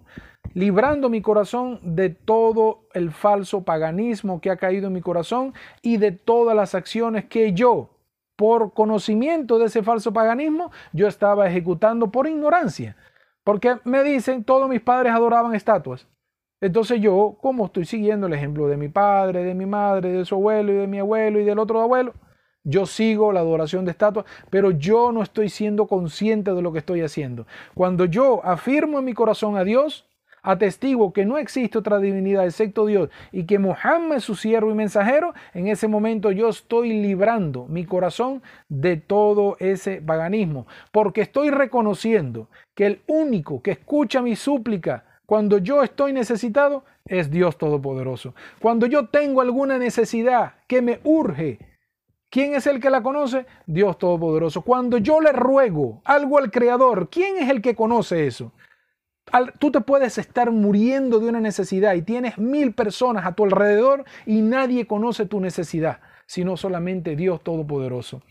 librando 0.54 1.10
mi 1.10 1.22
corazón 1.22 1.80
de 1.84 2.10
todo 2.10 2.88
el 2.94 3.12
falso 3.12 3.64
paganismo 3.64 4.40
que 4.40 4.52
ha 4.52 4.56
caído 4.56 4.88
en 4.88 4.94
mi 4.94 5.02
corazón 5.02 5.54
y 5.82 5.98
de 5.98 6.14
todas 6.14 6.56
las 6.56 6.76
acciones 6.76 7.26
que 7.26 7.52
yo, 7.52 7.90
por 8.38 8.74
conocimiento 8.74 9.60
de 9.60 9.66
ese 9.66 9.84
falso 9.84 10.14
paganismo, 10.14 10.72
yo 10.94 11.08
estaba 11.08 11.48
ejecutando 11.48 12.10
por 12.12 12.28
ignorancia. 12.28 12.96
Porque 13.44 13.78
me 13.84 14.02
dicen, 14.02 14.44
todos 14.44 14.70
mis 14.70 14.82
padres 14.82 15.14
adoraban 15.14 15.54
estatuas. 15.56 16.08
Entonces 16.62 17.02
yo, 17.02 17.38
como 17.42 17.66
estoy 17.66 17.86
siguiendo 17.86 18.28
el 18.28 18.34
ejemplo 18.34 18.68
de 18.68 18.78
mi 18.78 18.88
padre, 18.88 19.44
de 19.44 19.54
mi 19.54 19.66
madre, 19.66 20.12
de 20.12 20.26
su 20.26 20.36
abuelo 20.36 20.72
y 20.72 20.76
de 20.78 20.88
mi 20.88 21.00
abuelo 21.00 21.40
y 21.40 21.44
del 21.44 21.60
otro 21.60 21.82
abuelo, 21.82 22.14
yo 22.66 22.86
sigo 22.86 23.32
la 23.32 23.40
adoración 23.40 23.86
de 23.86 23.92
estatuas, 23.92 24.26
pero 24.50 24.72
yo 24.72 25.12
no 25.12 25.24
estoy 25.24 25.50
siendo 25.50 25.88
consciente 25.88 26.52
de 26.54 26.62
lo 26.62 26.74
que 26.74 26.80
estoy 26.80 27.02
haciendo. 27.02 27.48
Cuando 27.74 28.06
yo 28.06 28.44
afirmo 28.44 29.00
en 29.00 29.06
mi 29.06 29.14
corazón 29.14 29.56
a 29.56 29.64
Dios, 29.64 30.06
atestigo 30.42 31.14
que 31.14 31.26
no 31.26 31.38
existe 31.38 31.78
otra 31.78 32.00
divinidad 32.00 32.46
excepto 32.46 32.86
Dios 32.86 33.10
y 33.32 33.46
que 33.46 33.60
Mohammed 33.60 34.18
es 34.18 34.24
su 34.24 34.36
siervo 34.36 34.72
y 34.72 34.76
mensajero, 34.76 35.34
en 35.54 35.68
ese 35.68 35.88
momento 35.88 36.32
yo 36.32 36.50
estoy 36.50 37.02
librando 37.02 37.66
mi 37.68 37.86
corazón 37.86 38.42
de 38.68 38.98
todo 38.98 39.58
ese 39.60 40.02
paganismo, 40.02 40.68
porque 40.92 41.22
estoy 41.22 41.50
reconociendo 41.50 42.48
que 42.76 42.86
el 42.88 43.02
único 43.08 43.62
que 43.62 43.72
escucha 43.72 44.22
mi 44.22 44.36
súplica 44.36 45.06
cuando 45.26 45.58
yo 45.58 45.82
estoy 45.82 46.14
necesitado 46.14 46.84
es 47.06 47.32
Dios 47.32 47.58
Todopoderoso. 47.58 48.36
Cuando 48.60 48.86
yo 48.86 49.08
tengo 49.08 49.42
alguna 49.42 49.78
necesidad 49.78 50.54
que 50.68 50.82
me 50.82 51.00
urge, 51.04 51.60
¿quién 52.36 52.54
es 52.54 52.68
el 52.68 52.82
que 52.82 52.90
la 52.90 53.02
conoce? 53.02 53.46
Dios 53.66 53.98
Todopoderoso. 53.98 54.62
Cuando 54.62 54.98
yo 54.98 55.22
le 55.22 55.32
ruego 55.32 56.02
algo 56.04 56.38
al 56.38 56.52
Creador, 56.52 57.10
¿quién 57.10 57.38
es 57.38 57.50
el 57.50 57.62
que 57.62 57.76
conoce 57.76 58.28
eso? 58.28 58.52
tú 59.58 59.72
te 59.72 59.82
puedes 59.82 60.18
estar 60.18 60.52
muriendo 60.52 61.20
de 61.20 61.30
una 61.30 61.40
necesidad 61.40 61.96
y 61.96 62.02
tienes 62.02 62.38
mil 62.38 62.74
personas 62.74 63.26
a 63.26 63.34
tu 63.34 63.46
alrededor 63.46 64.04
y 64.26 64.42
nadie 64.42 64.86
conoce 64.86 65.26
tu 65.26 65.40
necesidad, 65.40 66.00
sino 66.26 66.58
solamente 66.58 67.16
Dios 67.16 67.42
Todopoderoso. 67.42 68.22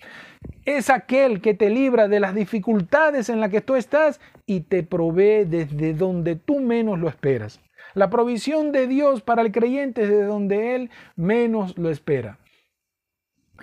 Es 0.67 0.91
aquel 0.91 1.41
que 1.41 1.55
te 1.55 1.71
libra 1.71 2.07
de 2.07 2.21
las 2.21 2.35
dificultades 2.35 3.31
en 3.31 3.41
las 3.41 3.51
que 3.51 3.63
tú 3.63 3.75
estás 3.75 4.21
y 4.45 4.61
te 4.61 4.83
provee 4.83 5.47
desde 5.47 5.95
donde 5.95 6.37
tú 6.37 6.61
menos 6.61 6.99
lo 6.99 7.09
esperas. 7.09 7.59
La 7.95 8.11
provisión 8.11 8.71
de 8.71 8.87
Dios 8.87 9.23
para 9.23 9.41
el 9.41 9.51
creyente 9.51 10.03
es 10.03 10.11
de 10.11 10.25
donde 10.25 10.77
Él 10.77 10.91
menos 11.17 11.79
lo 11.79 11.91
espera. 11.91 12.39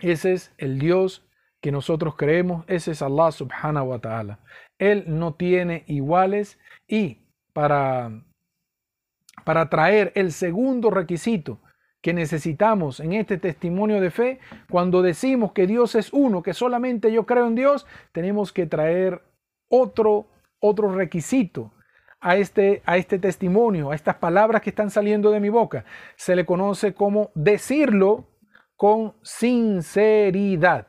Ese 0.01 0.33
es 0.33 0.53
el 0.57 0.79
Dios 0.79 1.25
que 1.59 1.71
nosotros 1.71 2.15
creemos, 2.15 2.65
ese 2.67 2.91
es 2.91 3.01
Allah 3.01 3.31
subhanahu 3.31 3.89
wa 3.89 3.99
ta'ala. 3.99 4.39
Él 4.79 5.05
no 5.07 5.35
tiene 5.35 5.83
iguales 5.87 6.59
y 6.87 7.19
para, 7.53 8.23
para 9.43 9.69
traer 9.69 10.11
el 10.15 10.31
segundo 10.31 10.89
requisito 10.89 11.59
que 12.01 12.13
necesitamos 12.13 12.99
en 12.99 13.13
este 13.13 13.37
testimonio 13.37 14.01
de 14.01 14.09
fe, 14.09 14.39
cuando 14.69 15.03
decimos 15.03 15.51
que 15.51 15.67
Dios 15.67 15.93
es 15.93 16.11
uno, 16.11 16.41
que 16.41 16.53
solamente 16.53 17.11
yo 17.11 17.27
creo 17.27 17.45
en 17.45 17.53
Dios, 17.53 17.85
tenemos 18.11 18.51
que 18.51 18.65
traer 18.65 19.21
otro, 19.69 20.25
otro 20.59 20.93
requisito 20.95 21.71
a 22.19 22.37
este, 22.37 22.81
a 22.85 22.97
este 22.97 23.19
testimonio, 23.19 23.91
a 23.91 23.95
estas 23.95 24.15
palabras 24.15 24.63
que 24.63 24.71
están 24.71 24.89
saliendo 24.89 25.29
de 25.29 25.39
mi 25.39 25.49
boca. 25.49 25.85
Se 26.15 26.35
le 26.35 26.45
conoce 26.45 26.95
como 26.95 27.29
decirlo 27.35 28.30
con 28.81 29.13
sinceridad. 29.21 30.87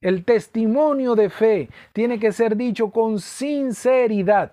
El 0.00 0.24
testimonio 0.24 1.16
de 1.16 1.30
fe 1.30 1.68
tiene 1.92 2.20
que 2.20 2.30
ser 2.30 2.56
dicho 2.56 2.92
con 2.92 3.18
sinceridad. 3.18 4.52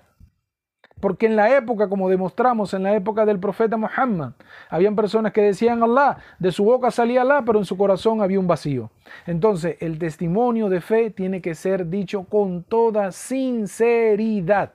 Porque 0.99 1.27
en 1.27 1.35
la 1.35 1.55
época, 1.55 1.87
como 1.87 2.09
demostramos, 2.09 2.73
en 2.73 2.81
la 2.81 2.95
época 2.95 3.23
del 3.23 3.39
profeta 3.39 3.77
Muhammad, 3.77 4.31
habían 4.67 4.95
personas 4.95 5.31
que 5.31 5.43
decían 5.43 5.83
Allah, 5.83 6.17
de 6.39 6.51
su 6.51 6.63
boca 6.63 6.89
salía 6.89 7.21
Allah, 7.21 7.43
pero 7.45 7.59
en 7.59 7.65
su 7.65 7.77
corazón 7.77 8.23
había 8.23 8.39
un 8.39 8.47
vacío. 8.47 8.89
Entonces, 9.27 9.77
el 9.79 9.99
testimonio 9.99 10.67
de 10.67 10.81
fe 10.81 11.11
tiene 11.11 11.43
que 11.43 11.53
ser 11.53 11.87
dicho 11.87 12.23
con 12.23 12.63
toda 12.63 13.11
sinceridad, 13.11 14.73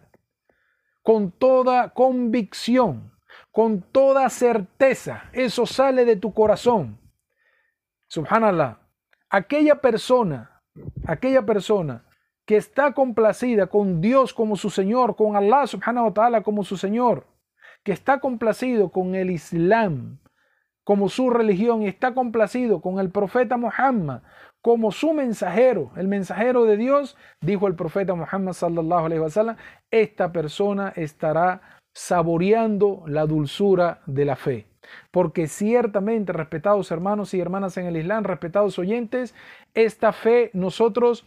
con 1.03 1.33
toda 1.33 1.89
convicción, 1.89 3.11
con 3.51 3.83
toda 3.83 4.31
certeza. 4.31 5.25
Eso 5.33 5.67
sale 5.67 6.05
de 6.05 6.15
tu 6.15 6.33
corazón. 6.33 7.00
Subhanallah. 8.11 8.79
Aquella 9.31 9.77
persona, 9.77 10.61
aquella 11.07 11.47
persona 11.47 12.05
que 12.45 12.57
está 12.57 12.93
complacida 12.93 13.69
con 13.69 14.01
Dios 14.01 14.35
como 14.35 14.57
su 14.57 14.69
Señor, 14.69 15.15
con 15.15 15.37
Allah 15.37 15.69
subhanahu 15.69 16.07
wa 16.07 16.13
ta'ala 16.13 16.43
como 16.43 16.65
su 16.65 16.77
Señor, 16.77 17.29
que 17.85 17.93
está 17.93 18.19
complacido 18.19 18.91
con 18.91 19.15
el 19.15 19.31
Islam 19.31 20.19
como 20.83 21.09
su 21.09 21.31
religión 21.31 21.83
y 21.83 21.87
está 21.87 22.15
complacido 22.15 22.81
con 22.81 22.99
el 22.99 23.11
profeta 23.11 23.57
Muhammad 23.57 24.23
como 24.61 24.91
su 24.91 25.13
mensajero, 25.13 25.93
el 25.97 26.09
mensajero 26.09 26.65
de 26.65 26.77
Dios, 26.77 27.17
dijo 27.41 27.69
el 27.69 27.77
profeta 27.77 28.17
Muhammad 28.17 28.57
esta 29.93 30.33
persona 30.33 30.93
estará 30.97 31.63
saboreando 31.95 33.05
la 33.07 33.25
dulzura 33.27 34.01
de 34.07 34.25
la 34.25 34.35
fe. 34.35 34.70
Porque 35.11 35.47
ciertamente, 35.47 36.33
respetados 36.33 36.91
hermanos 36.91 37.35
y 37.35 37.41
hermanas 37.41 37.77
en 37.77 37.87
el 37.87 37.97
Islam, 37.97 38.25
respetados 38.25 38.79
oyentes, 38.79 39.35
esta 39.75 40.13
fe 40.13 40.51
nosotros 40.53 41.27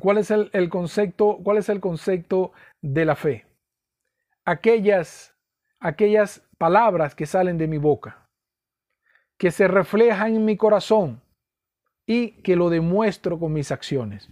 ¿Cuál 0.00 0.18
es 0.18 0.30
el, 0.30 0.68
concepto, 0.70 1.38
¿Cuál 1.42 1.58
es 1.58 1.68
el 1.68 1.80
concepto 1.80 2.52
de 2.82 3.04
la 3.04 3.16
fe? 3.16 3.46
Aquellas, 4.44 5.34
aquellas 5.80 6.42
palabras 6.58 7.14
que 7.14 7.26
salen 7.26 7.58
de 7.58 7.68
mi 7.68 7.78
boca, 7.78 8.28
que 9.38 9.50
se 9.50 9.68
reflejan 9.68 10.34
en 10.34 10.44
mi 10.44 10.56
corazón 10.56 11.22
y 12.06 12.42
que 12.42 12.56
lo 12.56 12.70
demuestro 12.70 13.38
con 13.38 13.52
mis 13.52 13.70
acciones. 13.70 14.30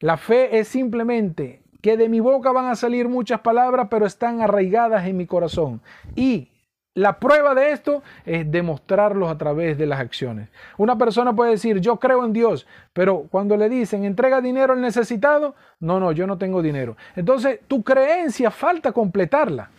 La 0.00 0.16
fe 0.16 0.58
es 0.58 0.68
simplemente 0.68 1.62
que 1.82 1.96
de 1.96 2.08
mi 2.08 2.20
boca 2.20 2.52
van 2.52 2.66
a 2.66 2.76
salir 2.76 3.08
muchas 3.08 3.40
palabras, 3.40 3.88
pero 3.90 4.06
están 4.06 4.42
arraigadas 4.42 5.06
en 5.06 5.16
mi 5.16 5.26
corazón. 5.26 5.82
Y 6.14 6.49
la 6.94 7.20
prueba 7.20 7.54
de 7.54 7.70
esto 7.70 8.02
es 8.24 8.50
demostrarlos 8.50 9.30
a 9.30 9.38
través 9.38 9.78
de 9.78 9.86
las 9.86 10.00
acciones. 10.00 10.48
Una 10.76 10.98
persona 10.98 11.34
puede 11.34 11.52
decir, 11.52 11.80
yo 11.80 11.98
creo 11.98 12.24
en 12.24 12.32
Dios, 12.32 12.66
pero 12.92 13.26
cuando 13.30 13.56
le 13.56 13.68
dicen, 13.68 14.04
entrega 14.04 14.40
dinero 14.40 14.72
al 14.72 14.80
necesitado, 14.80 15.54
no, 15.78 16.00
no, 16.00 16.10
yo 16.12 16.26
no 16.26 16.36
tengo 16.36 16.62
dinero. 16.62 16.96
Entonces, 17.14 17.60
tu 17.68 17.84
creencia 17.84 18.50
falta 18.50 18.92
completarla. 18.92 19.70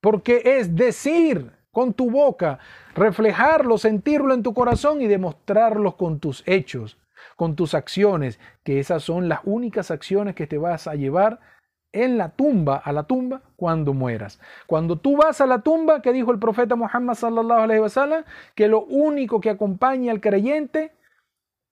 Porque 0.00 0.42
es 0.44 0.74
decir 0.74 1.50
con 1.70 1.92
tu 1.92 2.10
boca, 2.10 2.58
reflejarlo, 2.94 3.78
sentirlo 3.78 4.32
en 4.32 4.42
tu 4.42 4.54
corazón 4.54 5.02
y 5.02 5.06
demostrarlo 5.06 5.96
con 5.96 6.18
tus 6.18 6.42
hechos, 6.46 6.98
con 7.36 7.54
tus 7.54 7.74
acciones, 7.74 8.40
que 8.64 8.80
esas 8.80 9.02
son 9.02 9.28
las 9.28 9.40
únicas 9.44 9.90
acciones 9.90 10.34
que 10.34 10.46
te 10.46 10.58
vas 10.58 10.86
a 10.86 10.94
llevar 10.94 11.40
en 11.92 12.18
la 12.18 12.30
tumba, 12.30 12.76
a 12.76 12.92
la 12.92 13.04
tumba, 13.04 13.42
cuando 13.56 13.94
mueras. 13.94 14.40
Cuando 14.66 14.96
tú 14.96 15.16
vas 15.16 15.40
a 15.40 15.46
la 15.46 15.60
tumba, 15.60 16.02
que 16.02 16.12
dijo 16.12 16.30
el 16.30 16.38
profeta 16.38 16.76
Muhammad 16.76 17.14
sallallahu 17.14 17.60
alaihi 17.60 17.80
wasallam, 17.80 18.24
que 18.54 18.68
lo 18.68 18.82
único 18.84 19.40
que 19.40 19.50
acompaña 19.50 20.12
al 20.12 20.20
creyente 20.20 20.92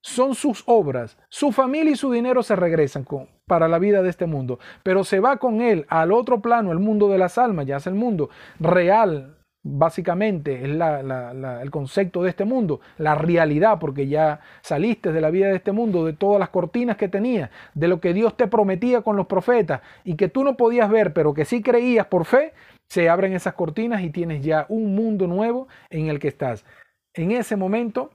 son 0.01 0.35
sus 0.35 0.63
obras, 0.67 1.17
su 1.29 1.51
familia 1.51 1.91
y 1.91 1.95
su 1.95 2.11
dinero 2.11 2.43
se 2.43 2.55
regresan 2.55 3.03
con, 3.03 3.27
para 3.45 3.67
la 3.67 3.79
vida 3.79 4.01
de 4.01 4.09
este 4.09 4.25
mundo, 4.25 4.59
pero 4.83 5.03
se 5.03 5.19
va 5.19 5.37
con 5.37 5.61
él 5.61 5.85
al 5.89 6.11
otro 6.11 6.41
plano, 6.41 6.71
el 6.71 6.79
mundo 6.79 7.09
de 7.09 7.17
las 7.17 7.37
almas, 7.37 7.65
ya 7.65 7.77
es 7.77 7.87
el 7.87 7.95
mundo 7.95 8.29
real, 8.59 9.36
básicamente 9.69 10.63
es 10.63 10.69
el 10.69 11.71
concepto 11.71 12.23
de 12.23 12.29
este 12.29 12.45
mundo, 12.45 12.79
la 12.97 13.15
realidad, 13.15 13.79
porque 13.79 14.07
ya 14.07 14.39
saliste 14.61 15.11
de 15.11 15.21
la 15.21 15.29
vida 15.29 15.47
de 15.47 15.55
este 15.55 15.71
mundo, 15.71 16.05
de 16.05 16.13
todas 16.13 16.39
las 16.39 16.49
cortinas 16.49 16.97
que 16.97 17.09
tenías, 17.09 17.49
de 17.73 17.87
lo 17.87 17.99
que 17.99 18.13
Dios 18.13 18.37
te 18.37 18.47
prometía 18.47 19.01
con 19.01 19.15
los 19.17 19.27
profetas 19.27 19.81
y 20.03 20.15
que 20.15 20.29
tú 20.29 20.43
no 20.43 20.55
podías 20.55 20.89
ver, 20.89 21.13
pero 21.13 21.33
que 21.33 21.45
sí 21.45 21.61
creías 21.61 22.07
por 22.07 22.25
fe, 22.25 22.53
se 22.89 23.09
abren 23.09 23.33
esas 23.33 23.53
cortinas 23.53 24.01
y 24.01 24.09
tienes 24.09 24.43
ya 24.43 24.65
un 24.69 24.95
mundo 24.95 25.27
nuevo 25.27 25.67
en 25.89 26.07
el 26.07 26.19
que 26.19 26.29
estás. 26.29 26.65
En 27.13 27.31
ese 27.31 27.55
momento, 27.55 28.11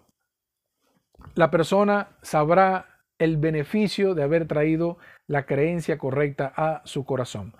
la 1.34 1.50
persona 1.50 2.09
sabrá 2.22 2.86
el 3.18 3.36
beneficio 3.36 4.14
de 4.14 4.22
haber 4.22 4.46
traído 4.46 4.98
la 5.27 5.47
creencia 5.47 5.99
correcta 5.99 6.53
a 6.57 6.83
su 6.85 7.05
corazón. 7.05 7.55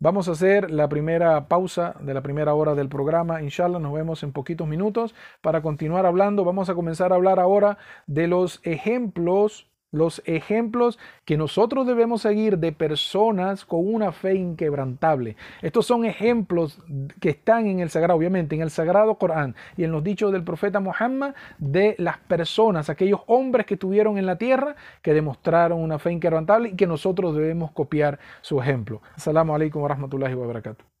Vamos 0.00 0.28
a 0.28 0.32
hacer 0.32 0.70
la 0.70 0.88
primera 0.88 1.48
pausa 1.48 1.94
de 2.00 2.14
la 2.14 2.22
primera 2.22 2.54
hora 2.54 2.74
del 2.74 2.88
programa. 2.88 3.42
Inshallah, 3.42 3.78
nos 3.78 3.92
vemos 3.92 4.22
en 4.22 4.32
poquitos 4.32 4.66
minutos 4.66 5.14
para 5.40 5.62
continuar 5.62 6.06
hablando. 6.06 6.44
Vamos 6.44 6.68
a 6.68 6.74
comenzar 6.74 7.12
a 7.12 7.16
hablar 7.16 7.38
ahora 7.38 7.78
de 8.06 8.26
los 8.26 8.60
ejemplos 8.64 9.70
los 9.94 10.22
ejemplos 10.26 10.98
que 11.24 11.36
nosotros 11.36 11.86
debemos 11.86 12.22
seguir 12.22 12.58
de 12.58 12.72
personas 12.72 13.64
con 13.64 13.86
una 13.94 14.12
fe 14.12 14.34
inquebrantable. 14.34 15.36
Estos 15.62 15.86
son 15.86 16.04
ejemplos 16.04 16.80
que 17.20 17.30
están 17.30 17.66
en 17.66 17.78
el 17.78 17.90
sagrado, 17.90 18.18
obviamente, 18.18 18.56
en 18.56 18.62
el 18.62 18.70
sagrado 18.70 19.14
Corán 19.14 19.54
y 19.76 19.84
en 19.84 19.92
los 19.92 20.02
dichos 20.02 20.32
del 20.32 20.42
profeta 20.42 20.80
Muhammad 20.80 21.34
de 21.58 21.94
las 21.98 22.18
personas, 22.18 22.90
aquellos 22.90 23.20
hombres 23.26 23.66
que 23.66 23.74
estuvieron 23.74 24.18
en 24.18 24.26
la 24.26 24.36
tierra 24.36 24.74
que 25.00 25.14
demostraron 25.14 25.80
una 25.80 25.98
fe 25.98 26.12
inquebrantable 26.12 26.70
y 26.70 26.76
que 26.76 26.86
nosotros 26.86 27.36
debemos 27.36 27.70
copiar 27.70 28.18
su 28.40 28.60
ejemplo. 28.60 29.00
Assalamu 29.14 29.54
alaikum 29.54 29.82
wa 29.82 29.94
wa 29.94 30.46
barakatuh. 30.46 30.93